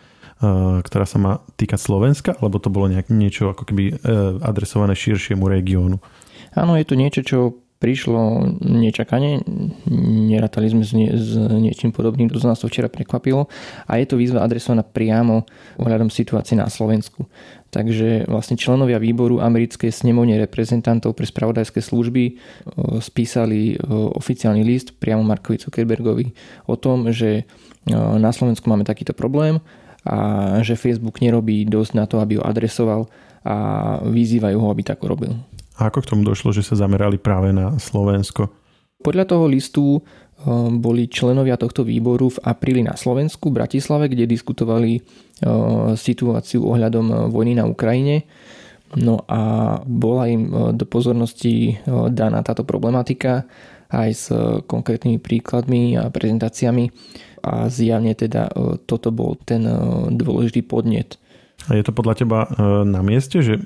ktorá 0.86 1.06
sa 1.10 1.18
má 1.18 1.34
týkať 1.58 1.80
Slovenska, 1.82 2.32
alebo 2.38 2.62
to 2.62 2.70
bolo 2.70 2.86
nejak, 2.86 3.10
niečo 3.10 3.50
ako 3.50 3.64
keby 3.66 3.84
eh, 3.90 3.96
adresované 4.46 4.94
širšiemu 4.94 5.50
regiónu? 5.50 5.98
Áno, 6.54 6.78
je 6.78 6.86
to 6.86 6.96
niečo, 6.98 7.22
čo 7.26 7.38
prišlo 7.78 8.58
nečakane, 8.58 9.46
nerátali 10.34 10.66
sme 10.66 10.82
s, 10.82 10.98
nie, 10.98 11.14
s 11.14 11.38
niečím 11.38 11.94
podobným, 11.94 12.26
to 12.26 12.42
nás 12.42 12.58
to 12.58 12.66
včera 12.66 12.90
prekvapilo 12.90 13.46
a 13.86 14.02
je 14.02 14.10
to 14.10 14.18
výzva 14.18 14.42
adresovaná 14.42 14.82
priamo 14.82 15.46
ohľadom 15.78 16.10
situácie 16.10 16.58
na 16.58 16.66
Slovensku. 16.74 17.30
Takže 17.70 18.26
vlastne 18.26 18.58
členovia 18.58 18.98
výboru 18.98 19.38
americkej 19.46 19.94
snemovne 19.94 20.42
reprezentantov 20.42 21.14
pre 21.14 21.30
spravodajské 21.30 21.78
služby 21.78 22.24
e, 22.26 22.34
spísali 22.98 23.78
oficiálny 24.18 24.66
list 24.66 24.98
priamo 24.98 25.22
Markovi 25.22 25.62
Zuckerbergovi 25.62 26.34
o 26.66 26.76
tom, 26.82 27.14
že 27.14 27.46
na 27.94 28.34
Slovensku 28.34 28.66
máme 28.68 28.84
takýto 28.90 29.14
problém 29.14 29.62
a 30.08 30.18
že 30.64 30.80
Facebook 30.80 31.20
nerobí 31.20 31.68
dosť 31.68 31.92
na 32.00 32.08
to, 32.08 32.24
aby 32.24 32.40
ho 32.40 32.44
adresoval 32.48 33.12
a 33.44 33.56
vyzývajú 34.08 34.58
ho, 34.60 34.68
aby 34.72 34.84
tak 34.88 35.04
robil. 35.04 35.36
A 35.78 35.92
ako 35.92 36.02
k 36.02 36.10
tomu 36.16 36.24
došlo, 36.26 36.56
že 36.56 36.66
sa 36.66 36.80
zamerali 36.80 37.20
práve 37.20 37.52
na 37.54 37.76
Slovensko? 37.78 38.50
Podľa 38.98 39.26
toho 39.30 39.46
listu 39.46 39.86
eh, 40.00 40.02
boli 40.74 41.06
členovia 41.06 41.60
tohto 41.60 41.86
výboru 41.86 42.34
v 42.34 42.42
apríli 42.42 42.82
na 42.82 42.98
Slovensku, 42.98 43.54
v 43.54 43.62
Bratislave, 43.62 44.10
kde 44.10 44.26
diskutovali 44.26 44.98
eh, 44.98 45.04
situáciu 45.94 46.66
ohľadom 46.66 47.06
eh, 47.12 47.18
vojny 47.30 47.54
na 47.60 47.70
Ukrajine. 47.70 48.26
No 48.96 49.20
a 49.28 49.76
bola 49.84 50.32
im 50.32 50.48
do 50.72 50.88
pozornosti 50.88 51.76
daná 52.08 52.40
táto 52.40 52.64
problematika 52.64 53.44
aj 53.92 54.10
s 54.12 54.26
konkrétnymi 54.68 55.20
príkladmi 55.20 55.96
a 55.96 56.12
prezentáciami 56.12 56.92
a 57.44 57.72
zjavne 57.72 58.12
teda 58.18 58.52
toto 58.84 59.10
bol 59.14 59.40
ten 59.42 59.64
dôležitý 60.12 60.66
podnet. 60.68 61.16
A 61.72 61.76
je 61.76 61.84
to 61.84 61.96
podľa 61.96 62.14
teba 62.20 62.40
na 62.84 63.00
mieste, 63.02 63.40
že 63.40 63.64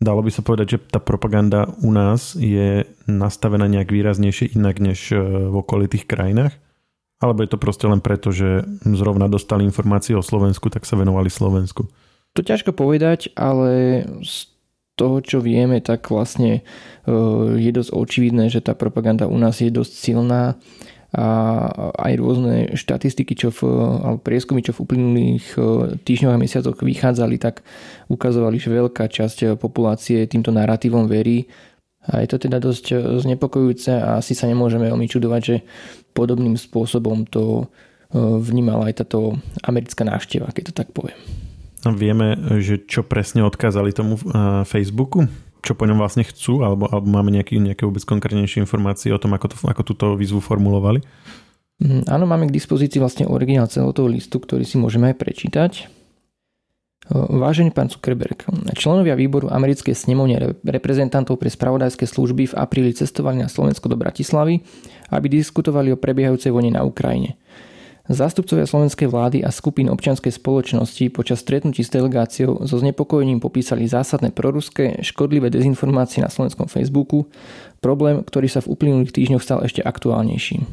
Dalo 0.00 0.24
by 0.24 0.32
sa 0.32 0.40
povedať, 0.40 0.66
že 0.72 0.78
tá 0.80 0.96
propaganda 0.96 1.68
u 1.84 1.92
nás 1.92 2.32
je 2.32 2.88
nastavená 3.04 3.68
nejak 3.68 3.92
výraznejšie 3.92 4.56
inak 4.56 4.80
než 4.80 5.12
v 5.12 5.52
okolitých 5.52 6.08
krajinách? 6.08 6.56
Alebo 7.20 7.44
je 7.44 7.52
to 7.52 7.60
proste 7.60 7.84
len 7.84 8.00
preto, 8.00 8.32
že 8.32 8.64
zrovna 8.80 9.28
dostali 9.28 9.60
informácie 9.60 10.16
o 10.16 10.24
Slovensku, 10.24 10.72
tak 10.72 10.88
sa 10.88 10.96
venovali 10.96 11.28
Slovensku? 11.28 11.84
To 12.32 12.40
ťažko 12.40 12.72
povedať, 12.72 13.28
ale 13.36 14.08
z 14.24 14.49
toho, 15.00 15.24
čo 15.24 15.40
vieme, 15.40 15.80
tak 15.80 16.12
vlastne 16.12 16.60
e, 16.60 16.62
je 17.56 17.70
dosť 17.72 17.90
očividné, 17.96 18.52
že 18.52 18.60
tá 18.60 18.76
propaganda 18.76 19.24
u 19.24 19.40
nás 19.40 19.56
je 19.64 19.72
dosť 19.72 19.92
silná 19.96 20.60
a 21.10 21.26
aj 22.06 22.12
rôzne 22.22 22.54
štatistiky, 22.78 23.34
čo 23.34 23.50
v, 23.50 23.66
alebo 23.98 24.22
prieskumy, 24.22 24.62
čo 24.62 24.70
v 24.76 24.82
uplynulých 24.84 25.46
e, 25.56 25.60
týždňoch 26.04 26.36
a 26.36 26.38
mesiacoch 26.38 26.78
vychádzali, 26.78 27.40
tak 27.40 27.64
ukazovali, 28.12 28.60
že 28.60 28.70
veľká 28.70 29.08
časť 29.08 29.38
e, 29.42 29.46
populácie 29.56 30.28
týmto 30.28 30.52
narratívom 30.52 31.08
verí. 31.08 31.48
A 32.06 32.24
je 32.24 32.28
to 32.32 32.40
teda 32.40 32.62
dosť 32.62 32.96
znepokojujúce 33.24 33.92
a 33.92 34.20
asi 34.20 34.32
sa 34.32 34.48
nemôžeme 34.48 34.88
veľmi 34.88 35.04
čudovať, 35.04 35.42
že 35.44 35.56
podobným 36.16 36.56
spôsobom 36.56 37.28
to 37.28 37.68
vnímala 38.16 38.88
aj 38.88 39.04
táto 39.04 39.36
americká 39.62 40.02
návšteva, 40.08 40.48
keď 40.48 40.72
to 40.72 40.74
tak 40.80 40.88
poviem. 40.96 41.20
Vieme, 41.80 42.60
že 42.60 42.76
čo 42.84 43.00
presne 43.00 43.40
odkázali 43.44 43.96
tomu 43.96 44.20
Facebooku? 44.68 45.24
čo 45.60 45.76
po 45.76 45.84
ňom 45.84 46.00
vlastne 46.00 46.24
chcú, 46.24 46.64
alebo, 46.64 46.88
alebo 46.88 47.04
máme 47.04 47.30
nejaký, 47.36 47.60
nejaké 47.60 47.84
vôbec 47.84 48.00
konkrétnejšie 48.04 48.64
informácie 48.64 49.12
o 49.12 49.20
tom, 49.20 49.36
ako, 49.36 49.46
to, 49.52 49.56
ako 49.68 49.82
túto 49.84 50.06
výzvu 50.16 50.40
formulovali? 50.40 51.04
Mm, 51.80 52.08
áno, 52.08 52.24
máme 52.24 52.48
k 52.48 52.56
dispozícii 52.56 53.00
vlastne 53.00 53.28
originál 53.28 53.68
celého 53.68 53.92
toho 53.92 54.08
listu, 54.08 54.40
ktorý 54.40 54.64
si 54.64 54.80
môžeme 54.80 55.12
aj 55.12 55.16
prečítať. 55.20 55.72
Vážený 57.10 57.74
pán 57.74 57.90
Zuckerberg, 57.90 58.46
členovia 58.78 59.18
výboru 59.18 59.50
americkej 59.50 59.98
snemovne 59.98 60.54
reprezentantov 60.62 61.42
pre 61.42 61.50
spravodajské 61.50 62.06
služby 62.06 62.54
v 62.54 62.54
apríli 62.54 62.94
cestovali 62.94 63.42
na 63.42 63.50
Slovensko 63.50 63.90
do 63.90 63.98
Bratislavy, 63.98 64.62
aby 65.10 65.26
diskutovali 65.26 65.90
o 65.90 65.98
prebiehajúcej 65.98 66.54
vojne 66.54 66.78
na 66.78 66.86
Ukrajine. 66.86 67.34
Zástupcovia 68.10 68.66
slovenskej 68.66 69.06
vlády 69.06 69.38
a 69.46 69.54
skupín 69.54 69.86
občianskej 69.86 70.34
spoločnosti 70.34 71.14
počas 71.14 71.46
stretnutí 71.46 71.86
s 71.86 71.94
delegáciou 71.94 72.66
so 72.66 72.74
znepokojením 72.82 73.38
popísali 73.38 73.86
zásadné 73.86 74.34
proruské, 74.34 74.98
škodlivé 74.98 75.46
dezinformácie 75.46 76.18
na 76.18 76.26
slovenskom 76.26 76.66
Facebooku, 76.66 77.30
problém, 77.78 78.18
ktorý 78.26 78.50
sa 78.50 78.66
v 78.66 78.74
uplynulých 78.74 79.14
týždňoch 79.14 79.38
stal 79.38 79.62
ešte 79.62 79.86
aktuálnejším. 79.86 80.66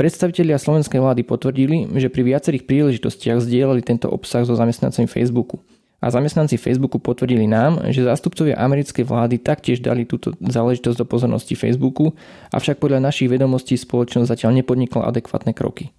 Predstavitelia 0.00 0.56
slovenskej 0.56 0.96
vlády 0.96 1.28
potvrdili, 1.28 1.92
že 1.92 2.08
pri 2.08 2.24
viacerých 2.24 2.64
príležitostiach 2.64 3.36
zdieľali 3.44 3.84
tento 3.84 4.08
obsah 4.08 4.48
so 4.48 4.56
zamestnancami 4.56 5.04
Facebooku. 5.04 5.60
A 6.00 6.12
zamestnanci 6.12 6.56
Facebooku 6.60 6.96
potvrdili 7.00 7.44
nám, 7.48 7.84
že 7.92 8.04
zástupcovia 8.04 8.56
americkej 8.60 9.04
vlády 9.04 9.40
taktiež 9.40 9.80
dali 9.80 10.04
túto 10.04 10.36
záležitosť 10.40 11.04
do 11.04 11.06
pozornosti 11.08 11.56
Facebooku, 11.56 12.16
avšak 12.52 12.80
podľa 12.80 13.00
našich 13.04 13.32
vedomostí 13.32 13.76
spoločnosť 13.76 14.28
zatiaľ 14.28 14.60
nepodnikla 14.60 15.08
adekvátne 15.08 15.56
kroky. 15.56 15.92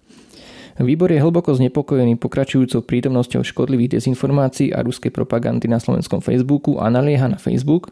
Výbor 0.78 1.10
je 1.10 1.18
hlboko 1.18 1.50
znepokojený 1.58 2.22
pokračujúcou 2.22 2.86
prítomnosťou 2.86 3.42
škodlivých 3.42 3.98
dezinformácií 3.98 4.70
a 4.70 4.86
ruskej 4.86 5.10
propagandy 5.10 5.66
na 5.66 5.82
slovenskom 5.82 6.22
Facebooku 6.22 6.78
a 6.78 6.86
nalieha 6.86 7.26
na 7.26 7.34
Facebook, 7.34 7.90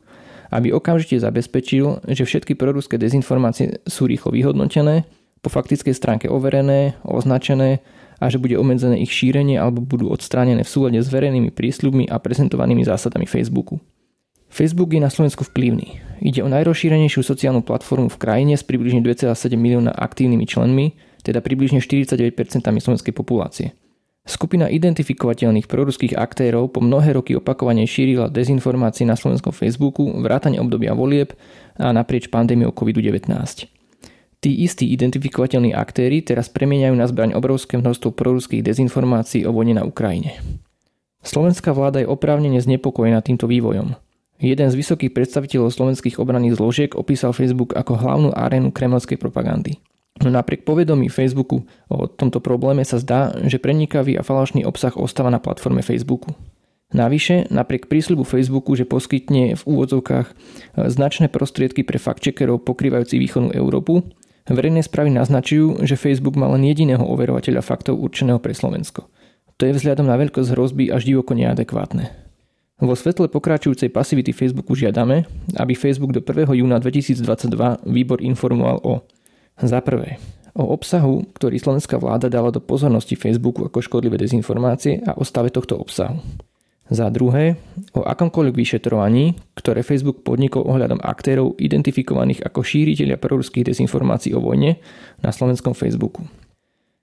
aby 0.54 0.70
okamžite 0.70 1.18
zabezpečil, 1.18 2.06
že 2.06 2.22
všetky 2.22 2.54
proruské 2.54 2.94
dezinformácie 2.94 3.82
sú 3.90 4.06
rýchlo 4.06 4.30
vyhodnotené, 4.30 5.02
po 5.42 5.50
faktickej 5.50 5.94
stránke 5.94 6.26
overené, 6.26 6.98
označené 7.06 7.78
a 8.18 8.26
že 8.26 8.38
bude 8.42 8.58
obmedzené 8.58 8.98
ich 8.98 9.14
šírenie 9.14 9.58
alebo 9.58 9.78
budú 9.78 10.10
odstránené 10.10 10.66
v 10.66 10.72
súlade 10.72 10.98
s 10.98 11.06
verejnými 11.06 11.54
prísľubmi 11.54 12.10
a 12.10 12.18
prezentovanými 12.18 12.82
zásadami 12.82 13.30
Facebooku. 13.30 13.78
Facebook 14.50 14.94
je 14.94 15.02
na 15.02 15.10
Slovensku 15.10 15.46
vplyvný. 15.46 16.02
Ide 16.22 16.42
o 16.42 16.48
najrozšírenejšiu 16.48 17.22
sociálnu 17.22 17.62
platformu 17.62 18.10
v 18.10 18.18
krajine 18.18 18.54
s 18.58 18.66
približne 18.66 19.02
2,7 19.06 19.54
milióna 19.54 19.92
aktívnymi 19.94 20.46
členmi, 20.48 20.86
teda 21.26 21.42
približne 21.42 21.82
49% 21.82 22.30
slovenskej 22.62 23.10
populácie. 23.10 23.74
Skupina 24.26 24.66
identifikovateľných 24.66 25.70
proruských 25.70 26.18
aktérov 26.18 26.74
po 26.74 26.82
mnohé 26.82 27.14
roky 27.14 27.38
opakovane 27.38 27.86
šírila 27.86 28.26
dezinformácie 28.26 29.06
na 29.06 29.14
slovenskom 29.14 29.54
Facebooku, 29.54 30.02
vrátane 30.18 30.58
obdobia 30.58 30.98
volieb 30.98 31.34
a 31.78 31.94
naprieč 31.94 32.26
pandémiou 32.26 32.74
COVID-19. 32.74 33.30
Tí 34.42 34.50
istí 34.66 34.90
identifikovateľní 34.90 35.74
aktéry 35.78 36.26
teraz 36.26 36.50
premieňajú 36.50 36.94
na 36.98 37.06
zbraň 37.06 37.38
obrovské 37.38 37.78
množstvo 37.78 38.18
proruských 38.18 38.66
dezinformácií 38.66 39.46
o 39.46 39.54
vojne 39.54 39.78
na 39.78 39.86
Ukrajine. 39.86 40.38
Slovenská 41.22 41.70
vláda 41.70 42.02
je 42.02 42.10
oprávnene 42.10 42.58
znepokojená 42.58 43.22
týmto 43.22 43.46
vývojom. 43.46 43.94
Jeden 44.42 44.68
z 44.68 44.78
vysokých 44.78 45.14
predstaviteľov 45.16 45.70
slovenských 45.70 46.18
obranných 46.18 46.58
zložiek 46.58 46.92
opísal 46.98 47.30
Facebook 47.30 47.72
ako 47.78 47.94
hlavnú 47.94 48.30
arénu 48.34 48.74
kremelskej 48.74 49.16
propagandy. 49.16 49.78
No 50.24 50.32
napriek 50.32 50.64
povedomí 50.64 51.12
Facebooku 51.12 51.68
o 51.92 52.08
tomto 52.08 52.40
probléme 52.40 52.80
sa 52.88 52.96
zdá, 52.96 53.36
že 53.44 53.60
prenikavý 53.60 54.16
a 54.16 54.24
falošný 54.24 54.64
obsah 54.64 54.96
ostáva 54.96 55.28
na 55.28 55.42
platforme 55.42 55.84
Facebooku. 55.84 56.32
Navyše, 56.94 57.50
napriek 57.50 57.90
prísľubu 57.90 58.22
Facebooku, 58.22 58.78
že 58.78 58.86
poskytne 58.86 59.58
v 59.58 59.62
úvodzovkách 59.66 60.26
e, 60.30 60.34
značné 60.86 61.26
prostriedky 61.26 61.82
pre 61.82 61.98
fact-checkerov 61.98 62.62
pokrývajúci 62.62 63.18
východnú 63.18 63.50
Európu, 63.50 64.06
verejné 64.46 64.86
správy 64.86 65.10
naznačujú, 65.10 65.82
že 65.82 65.98
Facebook 65.98 66.38
má 66.38 66.46
len 66.54 66.62
jediného 66.62 67.02
overovateľa 67.02 67.66
faktov 67.66 67.98
určeného 67.98 68.38
pre 68.38 68.54
Slovensko. 68.54 69.10
To 69.58 69.62
je 69.66 69.74
vzhľadom 69.74 70.06
na 70.06 70.14
veľkosť 70.14 70.54
hrozby 70.54 70.94
až 70.94 71.10
divoko 71.10 71.34
neadekvátne. 71.34 72.06
Vo 72.76 72.92
svetle 72.92 73.32
pokračujúcej 73.32 73.88
pasivity 73.88 74.36
Facebooku 74.36 74.76
žiadame, 74.76 75.24
aby 75.56 75.72
Facebook 75.72 76.12
do 76.12 76.20
1. 76.20 76.52
júna 76.60 76.76
2022 76.76 77.48
výbor 77.88 78.20
informoval 78.20 78.84
o 78.84 79.00
za 79.56 79.80
prvé, 79.80 80.20
o 80.56 80.68
obsahu, 80.72 81.28
ktorý 81.36 81.56
slovenská 81.60 82.00
vláda 82.00 82.32
dala 82.32 82.52
do 82.52 82.60
pozornosti 82.60 83.16
Facebooku 83.16 83.64
ako 83.64 83.84
škodlivé 83.84 84.16
dezinformácie 84.20 85.04
a 85.04 85.16
o 85.16 85.24
stave 85.24 85.52
tohto 85.52 85.76
obsahu. 85.76 86.20
Za 86.86 87.10
druhé, 87.10 87.58
o 87.98 88.06
akomkoľvek 88.06 88.54
vyšetrovaní, 88.54 89.34
ktoré 89.58 89.82
Facebook 89.82 90.22
podnikol 90.22 90.62
ohľadom 90.70 91.02
aktérov 91.02 91.58
identifikovaných 91.58 92.46
ako 92.46 92.62
šíriteľia 92.62 93.18
proruských 93.18 93.66
dezinformácií 93.66 94.30
o 94.38 94.40
vojne 94.40 94.78
na 95.18 95.34
slovenskom 95.34 95.74
Facebooku. 95.74 96.22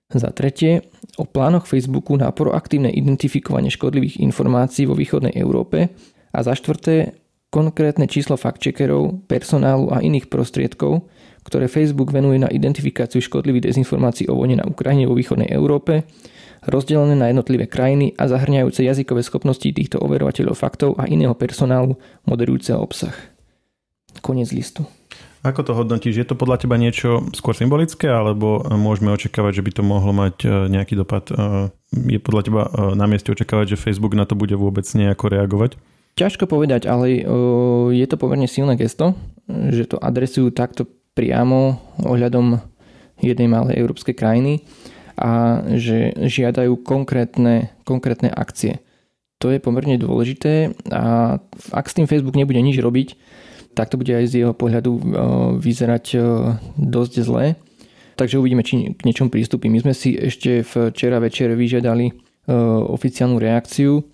Za 0.08 0.32
tretie, 0.32 0.88
o 1.20 1.28
plánoch 1.28 1.68
Facebooku 1.68 2.16
na 2.16 2.32
proaktívne 2.32 2.96
identifikovanie 2.96 3.74
škodlivých 3.74 4.24
informácií 4.24 4.88
vo 4.88 4.96
východnej 4.96 5.36
Európe 5.36 5.92
a 6.32 6.40
za 6.46 6.56
štvrté, 6.56 7.20
konkrétne 7.52 8.08
číslo 8.08 8.40
fact-checkerov, 8.40 9.28
personálu 9.28 9.92
a 9.92 10.00
iných 10.00 10.32
prostriedkov, 10.32 11.04
ktoré 11.44 11.68
Facebook 11.68 12.16
venuje 12.16 12.40
na 12.40 12.50
identifikáciu 12.50 13.20
škodlivých 13.20 13.72
dezinformácií 13.72 14.32
o 14.32 14.36
vojne 14.36 14.64
na 14.64 14.66
Ukrajine 14.68 15.08
vo 15.08 15.16
východnej 15.16 15.52
Európe, 15.52 16.08
rozdelené 16.68 17.16
na 17.16 17.28
jednotlivé 17.28 17.68
krajiny 17.68 18.16
a 18.16 18.32
zahrňajúce 18.32 18.84
jazykové 18.84 19.24
schopnosti 19.24 19.68
týchto 19.68 20.00
overovateľov 20.00 20.56
faktov 20.56 20.96
a 20.96 21.08
iného 21.08 21.36
personálu 21.36 22.00
moderujúceho 22.24 22.80
obsah. 22.80 23.16
Koniec 24.24 24.54
listu. 24.56 24.88
Ako 25.44 25.60
to 25.68 25.76
hodnotíš? 25.76 26.24
Je 26.24 26.28
to 26.28 26.40
podľa 26.40 26.64
teba 26.64 26.80
niečo 26.80 27.28
skôr 27.36 27.52
symbolické, 27.52 28.08
alebo 28.08 28.64
môžeme 28.80 29.12
očakávať, 29.12 29.60
že 29.60 29.66
by 29.68 29.72
to 29.76 29.84
mohlo 29.84 30.16
mať 30.16 30.36
e, 30.40 30.72
nejaký 30.72 30.96
dopad? 30.96 31.28
E, 31.28 31.68
je 31.92 32.20
podľa 32.24 32.42
teba 32.48 32.62
e, 32.64 32.96
na 32.96 33.04
mieste 33.12 33.28
očakávať, 33.28 33.76
že 33.76 33.82
Facebook 33.84 34.16
na 34.16 34.24
to 34.24 34.40
bude 34.40 34.56
vôbec 34.56 34.88
nejako 34.96 35.36
reagovať? 35.36 35.76
Ťažko 36.16 36.48
povedať, 36.48 36.86
ale 36.86 37.26
je 37.90 38.06
to 38.06 38.22
pomerne 38.22 38.46
silné 38.46 38.78
gesto, 38.78 39.18
že 39.50 39.90
to 39.90 39.98
adresujú 39.98 40.54
takto 40.54 40.86
priamo 41.14 41.80
ohľadom 42.02 42.58
jednej 43.22 43.48
malej 43.48 43.80
európskej 43.80 44.18
krajiny 44.18 44.66
a 45.18 45.62
že 45.78 46.14
žiadajú 46.18 46.82
konkrétne, 46.82 47.70
konkrétne 47.86 48.34
akcie. 48.34 48.82
To 49.40 49.52
je 49.54 49.62
pomerne 49.62 50.00
dôležité 50.00 50.74
a 50.90 51.38
ak 51.72 51.86
s 51.86 51.96
tým 52.00 52.10
Facebook 52.10 52.40
nebude 52.40 52.60
nič 52.64 52.80
robiť, 52.80 53.14
tak 53.74 53.90
to 53.90 53.98
bude 53.98 54.10
aj 54.10 54.26
z 54.30 54.46
jeho 54.46 54.54
pohľadu 54.54 54.92
e, 54.94 55.02
vyzerať 55.58 56.06
e, 56.14 56.18
dosť 56.78 57.14
zle. 57.26 57.46
Takže 58.14 58.38
uvidíme, 58.38 58.62
či 58.62 58.94
k 58.94 59.02
niečom 59.10 59.34
prístupí. 59.34 59.68
My 59.74 59.82
sme 59.82 59.98
si 59.98 60.14
ešte 60.14 60.62
včera 60.62 61.18
večer 61.18 61.50
vyžiadali 61.58 62.06
e, 62.08 62.14
oficiálnu 62.94 63.42
reakciu, 63.42 64.06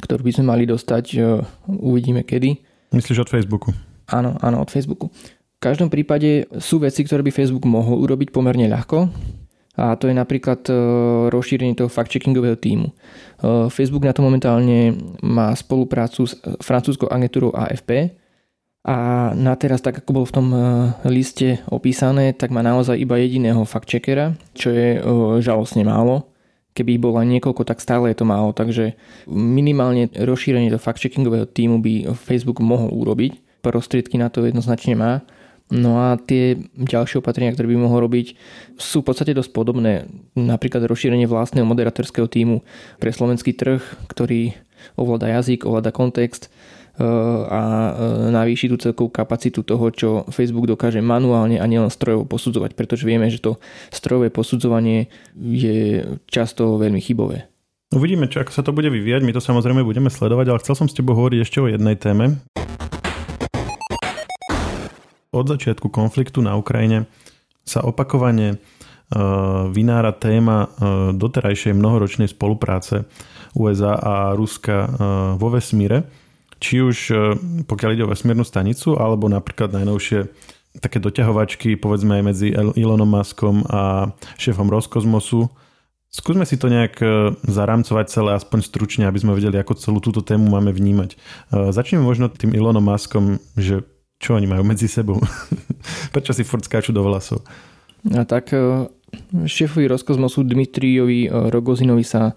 ktorú 0.00 0.24
by 0.24 0.32
sme 0.40 0.44
mali 0.48 0.64
dostať, 0.64 1.20
uvidíme 1.68 2.24
kedy. 2.24 2.56
Myslíš 2.96 3.28
od 3.28 3.30
Facebooku? 3.30 3.70
Áno, 4.10 4.34
áno, 4.40 4.64
od 4.64 4.72
Facebooku. 4.72 5.12
Každom 5.64 5.88
prípade 5.88 6.44
sú 6.60 6.76
veci, 6.76 7.08
ktoré 7.08 7.24
by 7.24 7.32
Facebook 7.32 7.64
mohol 7.64 8.04
urobiť 8.04 8.28
pomerne 8.28 8.68
ľahko 8.68 9.08
a 9.80 9.96
to 9.96 10.06
je 10.06 10.14
napríklad 10.14 10.60
e, 10.68 10.72
rozšírenie 11.32 11.72
toho 11.72 11.88
fact-checkingového 11.88 12.60
týmu. 12.60 12.92
E, 12.92 12.92
Facebook 13.72 14.04
na 14.04 14.12
to 14.12 14.20
momentálne 14.20 14.92
má 15.24 15.56
spoluprácu 15.56 16.28
s 16.28 16.36
francúzskou 16.62 17.08
agentúrou 17.08 17.56
AFP 17.56 18.12
a 18.84 19.32
na 19.32 19.56
teraz, 19.56 19.80
tak 19.80 20.04
ako 20.04 20.10
bolo 20.12 20.26
v 20.28 20.36
tom 20.36 20.46
e, 20.52 20.58
liste 21.08 21.64
opísané, 21.72 22.36
tak 22.36 22.52
má 22.52 22.60
naozaj 22.60 23.00
iba 23.00 23.16
jediného 23.16 23.64
fact-checkera, 23.64 24.36
čo 24.52 24.68
je 24.68 25.00
žalostne 25.40 25.82
málo. 25.82 26.28
Keby 26.76 26.98
ich 26.98 27.02
bolo 27.02 27.18
niekoľko, 27.24 27.64
tak 27.64 27.80
stále 27.80 28.12
je 28.12 28.20
to 28.20 28.28
málo, 28.28 28.52
takže 28.52 28.94
minimálne 29.32 30.12
rozšírenie 30.12 30.70
toho 30.70 30.82
fact-checkingového 30.82 31.48
týmu 31.48 31.80
by 31.80 32.14
Facebook 32.14 32.60
mohol 32.60 32.92
urobiť. 32.92 33.64
Prostriedky 33.64 34.20
na 34.20 34.28
to 34.28 34.44
jednoznačne 34.44 34.92
má 34.92 35.24
No 35.72 35.96
a 35.96 36.20
tie 36.20 36.60
ďalšie 36.76 37.24
opatrenia, 37.24 37.56
ktoré 37.56 37.72
by 37.72 37.88
mohol 37.88 38.04
robiť, 38.04 38.36
sú 38.76 39.00
v 39.00 39.08
podstate 39.08 39.32
dosť 39.32 39.50
podobné. 39.56 40.04
Napríklad 40.36 40.84
rozšírenie 40.84 41.24
vlastného 41.24 41.64
moderatorského 41.64 42.28
týmu 42.28 42.60
pre 43.00 43.08
slovenský 43.08 43.56
trh, 43.56 43.80
ktorý 44.12 44.52
ovláda 45.00 45.32
jazyk, 45.40 45.64
ovláda 45.64 45.88
kontext 45.88 46.52
e, 47.00 47.04
a 47.48 47.60
e, 47.64 47.90
navýši 48.36 48.68
tú 48.68 48.76
celkovú 48.76 49.08
kapacitu 49.08 49.64
toho, 49.64 49.88
čo 49.88 50.08
Facebook 50.28 50.68
dokáže 50.68 51.00
manuálne 51.00 51.56
a 51.56 51.64
nielen 51.64 51.88
strojovo 51.88 52.28
posudzovať, 52.28 52.76
pretože 52.76 53.08
vieme, 53.08 53.32
že 53.32 53.40
to 53.40 53.56
strojové 53.88 54.28
posudzovanie 54.28 55.08
je 55.32 56.04
často 56.28 56.76
veľmi 56.76 57.00
chybové. 57.00 57.48
Uvidíme, 57.96 58.28
čo, 58.28 58.44
ako 58.44 58.52
sa 58.52 58.60
to 58.60 58.76
bude 58.76 58.92
vyvíjať, 58.92 59.22
my 59.24 59.32
to 59.32 59.40
samozrejme 59.40 59.80
budeme 59.80 60.12
sledovať, 60.12 60.46
ale 60.52 60.60
chcel 60.60 60.74
som 60.76 60.88
s 60.90 60.96
tebou 60.98 61.16
hovoriť 61.16 61.40
ešte 61.40 61.58
o 61.64 61.70
jednej 61.72 61.96
téme 61.96 62.42
od 65.34 65.50
začiatku 65.50 65.90
konfliktu 65.90 66.38
na 66.38 66.54
Ukrajine 66.54 67.10
sa 67.64 67.80
opakovane 67.82 68.54
e, 68.54 68.56
vynára 69.72 70.12
téma 70.12 70.58
e, 70.64 70.68
doterajšej 71.16 71.74
mnohoročnej 71.74 72.28
spolupráce 72.30 73.08
USA 73.56 73.96
a 73.98 74.14
Ruska 74.36 74.76
e, 74.84 74.88
vo 75.40 75.48
vesmíre. 75.50 76.06
Či 76.62 76.80
už 76.80 76.98
pokiaľ 77.68 77.90
ide 77.92 78.06
o 78.08 78.12
vesmírnu 78.12 78.40
stanicu, 78.40 78.96
alebo 78.96 79.28
napríklad 79.28 79.74
najnovšie 79.74 80.32
také 80.80 80.96
doťahovačky, 80.96 81.76
povedzme 81.76 82.16
aj 82.16 82.24
medzi 82.24 82.48
Elonom 82.56 83.10
Muskom 83.10 83.68
a 83.68 84.08
šéfom 84.40 84.72
Roskosmosu. 84.72 85.52
Skúsme 86.08 86.48
si 86.48 86.56
to 86.56 86.72
nejak 86.72 87.04
zaramcovať 87.44 88.06
celé 88.08 88.30
aspoň 88.38 88.64
stručne, 88.64 89.04
aby 89.04 89.18
sme 89.20 89.36
vedeli, 89.36 89.60
ako 89.60 89.76
celú 89.76 89.98
túto 90.00 90.24
tému 90.24 90.46
máme 90.48 90.72
vnímať. 90.72 91.20
Začneme 91.52 92.00
možno 92.00 92.32
tým 92.32 92.56
Elonom 92.56 92.86
Muskom, 92.86 93.36
že 93.60 93.84
čo 94.24 94.40
oni 94.40 94.48
majú 94.48 94.64
medzi 94.64 94.88
sebou? 94.88 95.20
Prečo 96.16 96.32
si 96.32 96.48
furt 96.48 96.64
skáču 96.64 96.96
do 96.96 97.04
vlasov? 97.04 97.44
A 98.08 98.24
tak 98.24 98.56
e, 98.56 98.88
šéfovi 99.44 99.84
Roskosmosu 99.84 100.48
Dmitrijovi 100.48 101.28
e, 101.28 101.52
Rogozinovi 101.52 102.00
sa 102.00 102.32
e, 102.32 102.34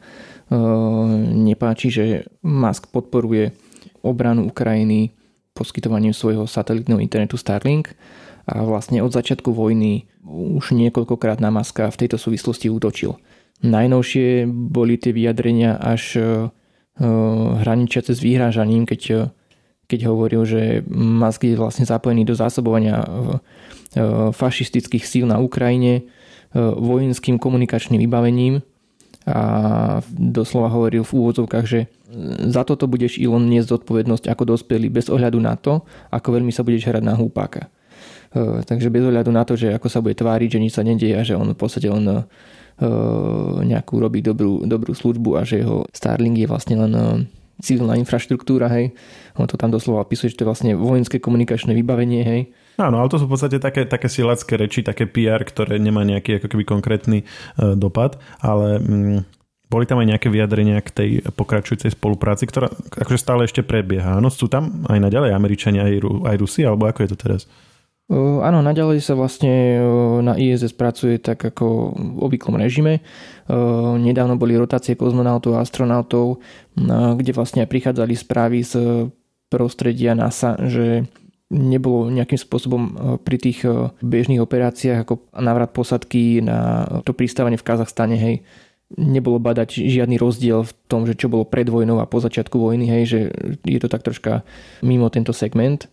nepáči, 1.47 1.87
že 1.87 2.03
Musk 2.43 2.91
podporuje 2.91 3.55
obranu 4.03 4.51
Ukrajiny 4.51 5.15
poskytovaním 5.55 6.11
svojho 6.11 6.43
satelitného 6.43 6.99
internetu 6.99 7.39
Starlink 7.39 7.95
a 8.51 8.67
vlastne 8.67 8.99
od 8.99 9.15
začiatku 9.15 9.55
vojny 9.55 10.11
už 10.27 10.75
niekoľkokrát 10.75 11.39
na 11.39 11.55
Muska 11.55 11.87
v 11.87 11.99
tejto 12.03 12.19
súvislosti 12.19 12.67
útočil. 12.67 13.15
Najnovšie 13.63 14.45
boli 14.45 15.01
tie 15.01 15.15
vyjadrenia 15.15 15.81
až 15.81 16.21
hraničiace 17.01 18.13
s 18.13 18.21
vyhrážaním, 18.21 18.85
keď 18.85 19.33
keď 19.87 19.99
hovoril, 20.11 20.43
že 20.43 20.83
Musk 20.91 21.47
je 21.47 21.55
vlastne 21.55 21.87
zapojený 21.87 22.27
do 22.27 22.35
zásobovania 22.35 22.99
e, 22.99 23.07
e, 23.07 23.11
fašistických 24.35 25.03
síl 25.07 25.25
na 25.25 25.39
Ukrajine 25.39 26.03
e, 26.03 26.59
vojenským 26.59 27.39
komunikačným 27.39 28.03
vybavením 28.03 28.59
a 29.27 29.39
doslova 30.11 30.71
hovoril 30.71 31.03
v 31.03 31.11
úvodzovkách, 31.11 31.65
že 31.67 31.91
za 32.47 32.63
toto 32.63 32.87
budeš 32.87 33.19
Elon 33.19 33.43
niesť 33.51 33.75
zodpovednosť 33.75 34.31
ako 34.31 34.43
dospelý 34.55 34.87
bez 34.87 35.11
ohľadu 35.11 35.39
na 35.43 35.59
to, 35.59 35.83
ako 36.11 36.39
veľmi 36.39 36.51
sa 36.55 36.63
budeš 36.63 36.87
hrať 36.87 37.03
na 37.03 37.19
hlúpáka. 37.19 37.67
Takže 38.63 38.87
bez 38.87 39.03
ohľadu 39.03 39.27
na 39.35 39.43
to, 39.43 39.59
že 39.59 39.75
ako 39.75 39.91
sa 39.91 39.99
bude 39.99 40.15
tváriť, 40.15 40.55
že 40.55 40.63
nič 40.63 40.71
sa 40.79 40.87
nedieje 40.87 41.15
a 41.19 41.27
že 41.27 41.35
on 41.35 41.51
v 41.51 41.59
podstate 41.59 41.91
len 41.91 42.23
nejakú 43.67 43.99
robí 43.99 44.23
dobrú, 44.23 44.63
dobrú 44.63 44.95
službu 44.95 45.35
a 45.35 45.43
že 45.43 45.59
jeho 45.59 45.83
Starlink 45.91 46.39
je 46.39 46.47
vlastne 46.47 46.79
len 46.87 47.27
civilná 47.61 47.97
infraštruktúra, 47.97 48.69
hej. 48.69 48.93
On 49.37 49.49
to 49.49 49.57
tam 49.57 49.73
doslova 49.73 50.05
opisuje, 50.05 50.33
že 50.33 50.41
to 50.41 50.43
je 50.45 50.49
vlastne 50.49 50.71
vojenské 50.77 51.17
komunikačné 51.17 51.73
vybavenie, 51.73 52.21
hej. 52.21 52.41
Áno, 52.77 53.01
ale 53.01 53.09
to 53.09 53.17
sú 53.17 53.25
v 53.25 53.33
podstate 53.33 53.57
také, 53.57 53.89
také 53.89 54.05
silacké 54.05 54.53
reči, 54.53 54.85
také 54.85 55.09
PR, 55.09 55.41
ktoré 55.41 55.81
nemá 55.81 56.05
nejaký 56.05 56.37
ako 56.37 56.47
keby 56.53 56.63
konkrétny 56.63 57.25
e, 57.25 57.25
dopad, 57.73 58.21
ale 58.37 58.77
mm, 58.77 59.19
boli 59.67 59.83
tam 59.89 59.99
aj 59.99 60.07
nejaké 60.13 60.27
vyjadrenia 60.29 60.79
k 60.79 60.93
tej 60.93 61.09
pokračujúcej 61.33 61.91
spolupráci, 61.91 62.47
ktorá 62.47 62.71
akože 62.71 63.19
stále 63.19 63.49
ešte 63.49 63.65
prebieha. 63.65 64.21
Áno, 64.21 64.29
sú 64.29 64.47
tam 64.47 64.85
aj 64.87 64.99
naďalej 65.01 65.33
Američania, 65.33 65.89
aj, 65.89 66.05
aj 66.23 66.35
Rusi, 66.37 66.61
alebo 66.63 66.87
ako 66.87 67.03
je 67.03 67.09
to 67.11 67.17
teraz? 67.17 67.41
Áno, 68.07 68.63
naďalej 68.63 69.03
sa 69.03 69.19
vlastne 69.19 69.83
na 70.23 70.39
ISS 70.39 70.71
pracuje 70.71 71.19
tak 71.19 71.43
ako 71.43 71.91
v 71.91 72.17
obvyklom 72.23 72.55
režime. 72.55 73.03
Nedávno 73.99 74.39
boli 74.39 74.55
rotácie 74.55 74.95
kozmonautov 74.95 75.59
a 75.59 75.63
astronautov, 75.67 76.39
kde 76.79 77.31
vlastne 77.35 77.67
aj 77.67 77.71
prichádzali 77.71 78.15
správy 78.15 78.63
z 78.63 78.73
prostredia 79.51 80.15
NASA, 80.15 80.55
že 80.71 81.03
nebolo 81.51 82.07
nejakým 82.07 82.39
spôsobom 82.39 82.83
pri 83.27 83.37
tých 83.39 83.67
bežných 83.99 84.39
operáciách 84.39 85.03
ako 85.03 85.27
návrat 85.39 85.75
posadky 85.75 86.39
na 86.39 86.87
to 87.03 87.11
pristávanie 87.11 87.59
v 87.59 87.67
Kazachstane, 87.67 88.15
hej, 88.15 88.35
nebolo 88.95 89.35
badať 89.35 89.83
žiadny 89.83 90.15
rozdiel 90.15 90.63
v 90.63 90.71
tom, 90.87 91.03
že 91.03 91.15
čo 91.15 91.27
bolo 91.27 91.43
pred 91.43 91.67
vojnou 91.67 91.99
a 91.99 92.07
po 92.07 92.23
začiatku 92.23 92.55
vojny, 92.55 92.87
hej, 92.87 93.03
že 93.03 93.19
je 93.67 93.79
to 93.83 93.91
tak 93.91 94.03
troška 94.03 94.47
mimo 94.79 95.11
tento 95.11 95.35
segment 95.35 95.91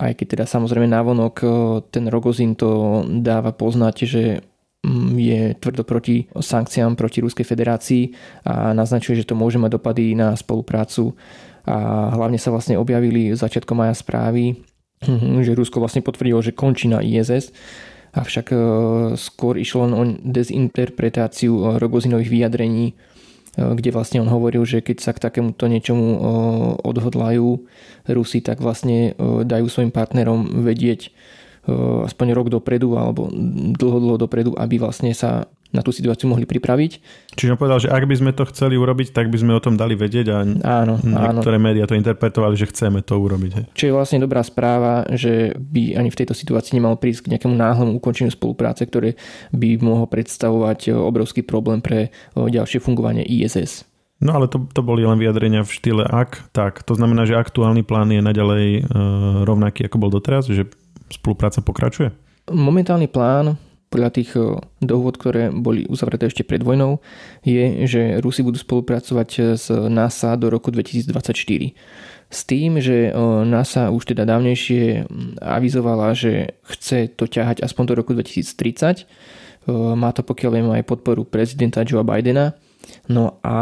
aj 0.00 0.16
keď 0.16 0.26
teda 0.36 0.44
samozrejme 0.48 0.88
návonok 0.88 1.34
e, 1.44 1.46
ten 1.92 2.08
Rogozin 2.08 2.56
to 2.56 3.04
dáva 3.20 3.52
poznať, 3.52 3.96
že 4.08 4.22
mm, 4.80 5.12
je 5.20 5.40
tvrdo 5.60 5.84
proti 5.84 6.24
sankciám 6.32 6.96
proti 6.96 7.20
Ruskej 7.20 7.44
federácii 7.44 8.16
a 8.48 8.72
naznačuje, 8.72 9.20
že 9.20 9.28
to 9.28 9.36
môže 9.36 9.60
mať 9.60 9.76
dopady 9.76 10.16
na 10.16 10.32
spoluprácu. 10.32 11.12
A 11.68 12.08
hlavne 12.16 12.40
sa 12.40 12.48
vlastne 12.48 12.80
objavili 12.80 13.36
začiatkom 13.36 13.76
maja 13.76 13.92
správy, 13.92 14.56
že 15.44 15.52
Rusko 15.52 15.84
vlastne 15.84 16.00
potvrdilo, 16.00 16.40
že 16.40 16.56
končí 16.56 16.88
na 16.88 17.04
ISS, 17.04 17.52
avšak 18.16 18.46
e, 18.50 18.56
skôr 19.20 19.60
išlo 19.60 19.86
len 19.86 19.92
o 19.94 20.02
dezinterpretáciu 20.24 21.52
e, 21.52 21.62
Rogozinových 21.76 22.32
vyjadrení 22.32 22.96
kde 23.58 23.90
vlastne 23.90 24.22
on 24.22 24.30
hovoril, 24.30 24.62
že 24.62 24.78
keď 24.78 24.96
sa 25.02 25.10
k 25.10 25.22
takémuto 25.22 25.66
niečomu 25.66 26.06
e, 26.14 26.18
odhodlajú 26.86 27.66
Rusi, 28.06 28.38
tak 28.42 28.62
vlastne 28.62 29.12
e, 29.14 29.42
dajú 29.42 29.66
svojim 29.66 29.90
partnerom 29.90 30.62
vedieť 30.62 31.10
aspoň 32.08 32.32
rok 32.32 32.48
dopredu 32.48 32.96
alebo 32.96 33.28
dlho, 33.76 33.98
dlho 34.00 34.16
dopredu, 34.16 34.56
aby 34.56 34.80
vlastne 34.80 35.12
sa 35.12 35.44
na 35.70 35.80
tú 35.80 35.94
situáciu 35.94 36.26
mohli 36.26 36.46
pripraviť. 36.46 36.92
Čiže 37.38 37.54
on 37.54 37.60
povedal, 37.60 37.78
že 37.82 37.88
ak 37.90 38.04
by 38.06 38.14
sme 38.18 38.30
to 38.34 38.46
chceli 38.50 38.74
urobiť, 38.74 39.14
tak 39.14 39.30
by 39.30 39.38
sme 39.38 39.54
o 39.54 39.62
tom 39.62 39.78
dali 39.78 39.94
vedieť 39.94 40.26
a 40.30 40.38
áno, 40.82 40.98
niektoré 41.02 41.56
áno. 41.58 41.66
médiá 41.70 41.86
to 41.86 41.94
interpretovali, 41.94 42.58
že 42.58 42.70
chceme 42.70 43.00
to 43.06 43.18
urobiť. 43.18 43.72
Čo 43.74 43.84
je 43.90 43.94
vlastne 43.94 44.18
dobrá 44.22 44.42
správa, 44.42 45.06
že 45.14 45.54
by 45.54 45.94
ani 45.98 46.10
v 46.10 46.18
tejto 46.18 46.34
situácii 46.34 46.74
nemalo 46.74 46.98
prísť 46.98 47.26
k 47.26 47.30
nejakému 47.36 47.54
náhlemu 47.54 47.96
ukončeniu 48.02 48.34
spolupráce, 48.34 48.82
ktoré 48.86 49.14
by 49.54 49.78
mohlo 49.78 50.10
predstavovať 50.10 50.94
obrovský 50.94 51.46
problém 51.46 51.78
pre 51.78 52.10
ďalšie 52.34 52.82
fungovanie 52.82 53.22
ISS. 53.22 53.86
No 54.20 54.36
ale 54.36 54.52
to, 54.52 54.68
to 54.76 54.84
boli 54.84 55.00
len 55.00 55.16
vyjadrenia 55.16 55.64
v 55.64 55.72
štýle 55.72 56.04
ak, 56.04 56.52
tak. 56.52 56.84
To 56.84 56.92
znamená, 56.92 57.24
že 57.24 57.40
aktuálny 57.40 57.80
plán 57.80 58.12
je 58.12 58.20
naďalej 58.20 58.66
e, 58.76 58.80
rovnaký, 59.48 59.88
ako 59.88 59.96
bol 59.96 60.12
doteraz, 60.12 60.44
že 60.44 60.68
spolupráca 61.08 61.64
pokračuje? 61.64 62.12
Momentálny 62.52 63.08
plán 63.08 63.56
podľa 63.90 64.10
tých 64.14 64.30
eh, 64.38 64.56
dohôd, 64.80 65.18
ktoré 65.18 65.50
boli 65.50 65.84
uzavreté 65.90 66.30
ešte 66.30 66.46
pred 66.46 66.62
vojnou, 66.62 67.02
je, 67.42 67.84
že 67.90 68.22
Rusi 68.22 68.46
budú 68.46 68.56
spolupracovať 68.56 69.58
s 69.58 69.66
NASA 69.68 70.38
do 70.38 70.48
roku 70.48 70.70
2024. 70.70 71.10
s 72.30 72.40
tým, 72.46 72.78
že 72.78 73.10
NASA 73.42 73.90
už 73.90 74.14
teda 74.14 74.22
dávnejšie 74.22 75.02
avizovala, 75.42 76.14
že 76.14 76.54
chce 76.62 77.10
to 77.18 77.26
ťahať 77.26 77.66
aspoň 77.66 77.84
do 77.90 77.94
roku 77.98 78.14
2030. 78.14 79.02
Má 79.98 80.14
to 80.14 80.22
pokiaľ 80.22 80.50
viem 80.54 80.70
aj 80.70 80.86
podporu 80.86 81.26
prezidenta 81.26 81.82
Joea 81.82 82.06
Bidena. 82.06 82.54
No 83.10 83.42
a 83.42 83.56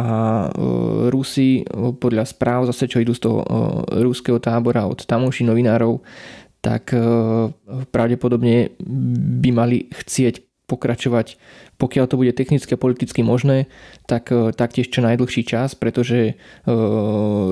Rusi 1.08 1.64
podľa 1.72 2.28
správ 2.28 2.68
zase, 2.68 2.86
čo 2.92 3.00
idú 3.00 3.16
z 3.16 3.24
toho 3.24 3.40
ruského 4.04 4.36
tábora 4.36 4.84
od 4.84 5.00
tamojších 5.00 5.48
novinárov, 5.48 6.04
tak 6.58 6.90
pravdepodobne 7.94 8.74
by 9.42 9.50
mali 9.54 9.86
chcieť 9.94 10.48
pokračovať, 10.68 11.40
pokiaľ 11.80 12.04
to 12.04 12.20
bude 12.20 12.36
technicky 12.36 12.76
a 12.76 12.78
politicky 12.78 13.24
možné, 13.24 13.72
tak 14.04 14.28
e, 14.28 14.52
taktiež 14.52 14.92
čo 14.92 15.00
najdlhší 15.00 15.48
čas, 15.48 15.72
pretože 15.72 16.18
e, 16.20 16.32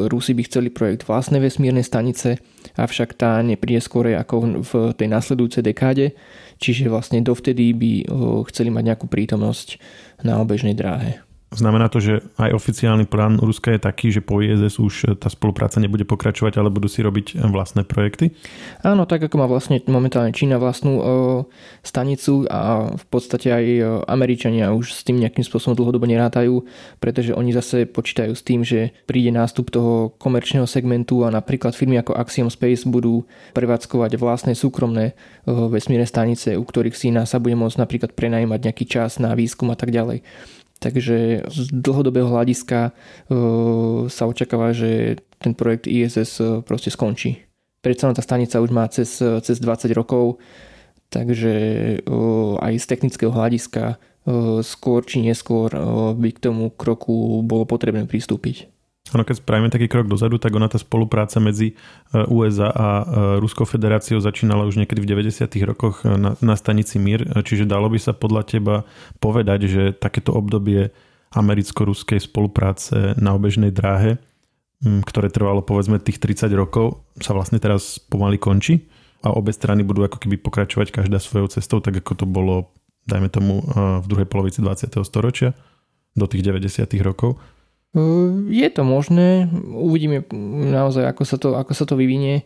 Rusi 0.06 0.36
by 0.36 0.42
chceli 0.44 0.68
projekt 0.68 1.08
vlastnej 1.08 1.40
vesmírnej 1.40 1.82
stanice, 1.82 2.36
avšak 2.76 3.16
tá 3.16 3.40
nepríde 3.40 3.80
skôr 3.80 4.12
ako 4.12 4.60
v 4.60 4.72
tej 4.92 5.08
nasledujúcej 5.08 5.64
dekáde, 5.64 6.12
čiže 6.60 6.92
vlastne 6.92 7.24
dovtedy 7.24 7.72
by 7.72 7.92
e, 8.04 8.04
chceli 8.52 8.68
mať 8.68 8.84
nejakú 8.92 9.06
prítomnosť 9.08 9.80
na 10.20 10.36
obežnej 10.44 10.76
dráhe. 10.76 11.24
Znamená 11.54 11.86
to, 11.86 12.02
že 12.02 12.26
aj 12.42 12.58
oficiálny 12.58 13.06
plán 13.06 13.38
Ruska 13.38 13.70
je 13.70 13.78
taký, 13.78 14.10
že 14.10 14.18
po 14.18 14.42
ISS 14.42 14.82
už 14.82 15.14
tá 15.22 15.30
spolupráca 15.30 15.78
nebude 15.78 16.02
pokračovať, 16.02 16.58
ale 16.58 16.74
budú 16.74 16.90
si 16.90 17.06
robiť 17.06 17.38
vlastné 17.38 17.86
projekty? 17.86 18.34
Áno, 18.82 19.06
tak 19.06 19.22
ako 19.30 19.38
má 19.38 19.46
vlastne 19.46 19.78
momentálne 19.86 20.34
Čína 20.34 20.58
vlastnú 20.58 20.98
o, 20.98 21.02
stanicu 21.86 22.50
a 22.50 22.90
v 22.98 23.04
podstate 23.06 23.54
aj 23.54 23.64
Američania 24.10 24.74
už 24.74 24.90
s 24.90 25.06
tým 25.06 25.22
nejakým 25.22 25.46
spôsobom 25.46 25.78
dlhodobo 25.78 26.10
nerátajú, 26.10 26.66
pretože 26.98 27.30
oni 27.30 27.54
zase 27.54 27.86
počítajú 27.86 28.34
s 28.34 28.42
tým, 28.42 28.66
že 28.66 28.90
príde 29.06 29.30
nástup 29.30 29.70
toho 29.70 30.18
komerčného 30.18 30.66
segmentu 30.66 31.22
a 31.22 31.30
napríklad 31.30 31.78
firmy 31.78 32.02
ako 32.02 32.18
Axiom 32.18 32.50
Space 32.50 32.82
budú 32.90 33.22
prevádzkovať 33.54 34.18
vlastné 34.18 34.58
súkromné 34.58 35.14
vesmírne 35.46 36.10
stanice, 36.10 36.58
u 36.58 36.64
ktorých 36.66 36.98
si 36.98 37.14
NASA 37.14 37.38
bude 37.38 37.54
môcť 37.54 37.78
napríklad 37.78 38.10
prenajímať 38.18 38.60
nejaký 38.66 38.84
čas 38.90 39.22
na 39.22 39.30
výskum 39.38 39.70
a 39.70 39.78
tak 39.78 39.94
ďalej. 39.94 40.26
Takže 40.76 41.48
z 41.48 41.58
dlhodobého 41.72 42.28
hľadiska 42.28 42.78
e, 42.88 42.90
sa 44.12 44.24
očakáva, 44.28 44.76
že 44.76 45.20
ten 45.40 45.56
projekt 45.56 45.88
ISS 45.88 46.40
e, 46.40 46.60
proste 46.60 46.92
skončí. 46.92 47.48
Predsa 47.80 48.12
tá 48.12 48.20
stanica 48.20 48.60
už 48.60 48.70
má 48.74 48.84
cez, 48.92 49.22
cez 49.22 49.56
20 49.62 49.88
rokov, 49.96 50.42
takže 51.08 51.54
e, 51.56 51.96
aj 52.60 52.72
z 52.76 52.86
technického 52.86 53.32
hľadiska 53.32 53.96
skôr 54.66 55.06
či 55.06 55.22
neskôr 55.22 55.70
by 56.18 56.30
k 56.34 56.42
tomu 56.50 56.74
kroku 56.74 57.46
bolo 57.46 57.62
potrebné 57.62 58.10
pristúpiť. 58.10 58.66
Ono, 59.14 59.22
keď 59.22 59.38
spravíme 59.38 59.70
taký 59.70 59.86
krok 59.86 60.10
dozadu, 60.10 60.34
tak 60.42 60.50
ona 60.58 60.66
tá 60.66 60.82
spolupráca 60.82 61.38
medzi 61.38 61.70
e, 61.70 61.74
USA 62.26 62.74
a 62.74 62.88
e, 62.88 63.04
Ruskou 63.38 63.62
federáciou 63.62 64.18
začínala 64.18 64.66
už 64.66 64.82
niekedy 64.82 64.98
v 64.98 65.30
90. 65.30 65.46
rokoch 65.62 66.02
e, 66.02 66.10
na, 66.18 66.34
na 66.42 66.54
stanici 66.58 66.98
Mir, 66.98 67.22
čiže 67.46 67.70
dalo 67.70 67.86
by 67.86 68.02
sa 68.02 68.10
podľa 68.10 68.42
teba 68.42 68.76
povedať, 69.22 69.70
že 69.70 69.82
takéto 69.94 70.34
obdobie 70.34 70.90
americko-ruskej 71.38 72.18
spolupráce 72.18 73.14
na 73.14 73.30
obežnej 73.38 73.70
dráhe, 73.70 74.18
ktoré 74.82 75.30
trvalo 75.30 75.62
povedzme 75.62 76.02
tých 76.02 76.18
30 76.18 76.50
rokov, 76.58 77.06
sa 77.22 77.30
vlastne 77.30 77.62
teraz 77.62 78.02
pomaly 78.02 78.42
končí 78.42 78.90
a 79.22 79.30
obe 79.32 79.54
strany 79.54 79.86
budú 79.86 80.02
ako 80.02 80.18
keby 80.18 80.38
pokračovať 80.42 80.90
každá 81.02 81.22
svojou 81.22 81.50
cestou, 81.50 81.78
tak 81.78 81.98
ako 82.02 82.12
to 82.14 82.26
bolo, 82.28 82.70
dajme 83.08 83.26
tomu, 83.32 83.64
v 83.74 84.06
druhej 84.06 84.28
polovici 84.28 84.62
20. 84.62 84.92
storočia 85.02 85.56
do 86.14 86.24
tých 86.30 86.44
90. 86.46 86.88
rokov. 87.02 87.40
Je 88.52 88.68
to 88.68 88.84
možné, 88.84 89.48
uvidíme 89.72 90.28
naozaj, 90.68 91.08
ako 91.08 91.22
sa 91.24 91.36
to, 91.40 91.48
ako 91.56 91.72
sa 91.72 91.88
to 91.88 91.96
vyvinie 91.96 92.44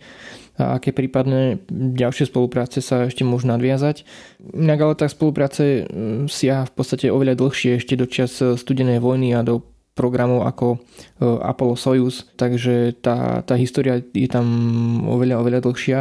a 0.54 0.78
aké 0.78 0.94
prípadné 0.94 1.58
ďalšie 1.72 2.30
spolupráce 2.30 2.78
sa 2.78 3.10
ešte 3.10 3.26
môžu 3.26 3.50
nadviazať. 3.50 4.06
Inak 4.54 4.78
ale 4.78 4.94
tá 4.94 5.10
spolupráce 5.10 5.90
siaha 6.30 6.70
v 6.70 6.74
podstate 6.76 7.10
oveľa 7.10 7.34
dlhšie 7.34 7.82
ešte 7.82 7.98
do 7.98 8.06
čas 8.06 8.38
studenej 8.38 9.02
vojny 9.02 9.34
a 9.34 9.42
do 9.42 9.66
programov 9.98 10.46
ako 10.46 10.78
Apollo 11.18 11.74
Soyuz, 11.74 12.30
takže 12.38 12.94
tá, 13.02 13.42
tá 13.42 13.58
história 13.58 13.98
je 14.14 14.28
tam 14.30 14.46
oveľa, 15.10 15.42
oveľa 15.42 15.60
dlhšia. 15.66 16.00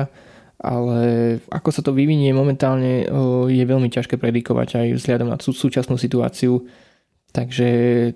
Ale 0.60 1.00
ako 1.48 1.70
sa 1.72 1.80
to 1.80 1.96
vyvinie 1.96 2.36
momentálne 2.36 3.08
je 3.48 3.64
veľmi 3.64 3.88
ťažké 3.88 4.20
predikovať 4.20 4.76
aj 4.76 4.88
vzhľadom 5.00 5.32
na 5.32 5.40
súčasnú 5.40 5.96
situáciu 5.96 6.68
Takže 7.32 7.68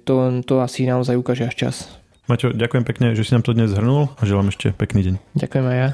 to, 0.03 0.41
to 0.43 0.59
asi 0.59 0.89
naozaj 0.89 1.13
ukáže 1.17 1.45
až 1.47 1.55
čas. 1.55 1.75
Maťo, 2.25 2.55
ďakujem 2.55 2.85
pekne, 2.87 3.07
že 3.13 3.27
si 3.27 3.35
nám 3.35 3.43
to 3.43 3.51
dnes 3.51 3.69
zhrnul 3.69 4.07
a 4.15 4.21
želám 4.23 4.47
ešte 4.47 4.71
pekný 4.71 5.11
deň. 5.11 5.15
Ďakujem 5.35 5.65
aj 5.67 5.77
ja. 5.77 5.89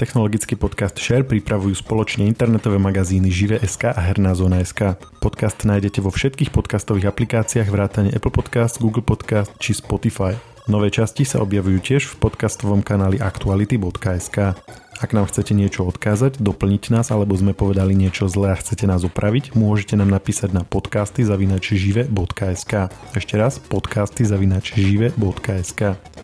Technologický 0.00 0.56
podcast 0.56 0.96
Share 0.96 1.28
pripravujú 1.28 1.76
spoločne 1.76 2.24
internetové 2.24 2.80
magazíny 2.80 3.28
Žive.sk 3.28 3.92
a 3.92 4.00
Herná 4.00 4.32
zóna.sk. 4.32 4.96
Podcast 5.20 5.60
nájdete 5.68 6.00
vo 6.00 6.08
všetkých 6.08 6.56
podcastových 6.56 7.12
aplikáciách 7.12 7.68
vrátane 7.68 8.08
Apple 8.08 8.32
Podcast, 8.32 8.80
Google 8.80 9.04
Podcast 9.04 9.52
či 9.60 9.76
Spotify. 9.76 10.36
Nové 10.70 10.86
časti 10.94 11.26
sa 11.26 11.42
objavujú 11.42 11.82
tiež 11.82 12.06
v 12.06 12.30
podcastovom 12.30 12.86
kanáli 12.86 13.18
aktuality.sk. 13.18 14.54
Ak 15.02 15.10
nám 15.10 15.26
chcete 15.26 15.50
niečo 15.50 15.82
odkázať, 15.82 16.38
doplniť 16.38 16.94
nás 16.94 17.10
alebo 17.10 17.34
sme 17.34 17.58
povedali 17.58 17.98
niečo 17.98 18.30
zlé 18.30 18.54
a 18.54 18.60
chcete 18.60 18.86
nás 18.86 19.02
opraviť, 19.02 19.58
môžete 19.58 19.98
nám 19.98 20.14
napísať 20.14 20.54
na 20.54 20.62
podcasty 20.62 21.26
zavinačžive.sk. 21.26 22.72
Ešte 23.18 23.34
raz 23.34 23.58
podcasty 23.58 24.22
zavinačžive.sk. 24.22 25.80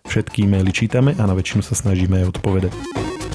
Všetky 0.07 0.47
e-maily 0.47 0.71
čítame 0.71 1.19
a 1.19 1.27
na 1.27 1.35
väčšinu 1.35 1.67
sa 1.67 1.75
snažíme 1.75 2.23
aj 2.23 2.39
odpovedať. 2.39 3.26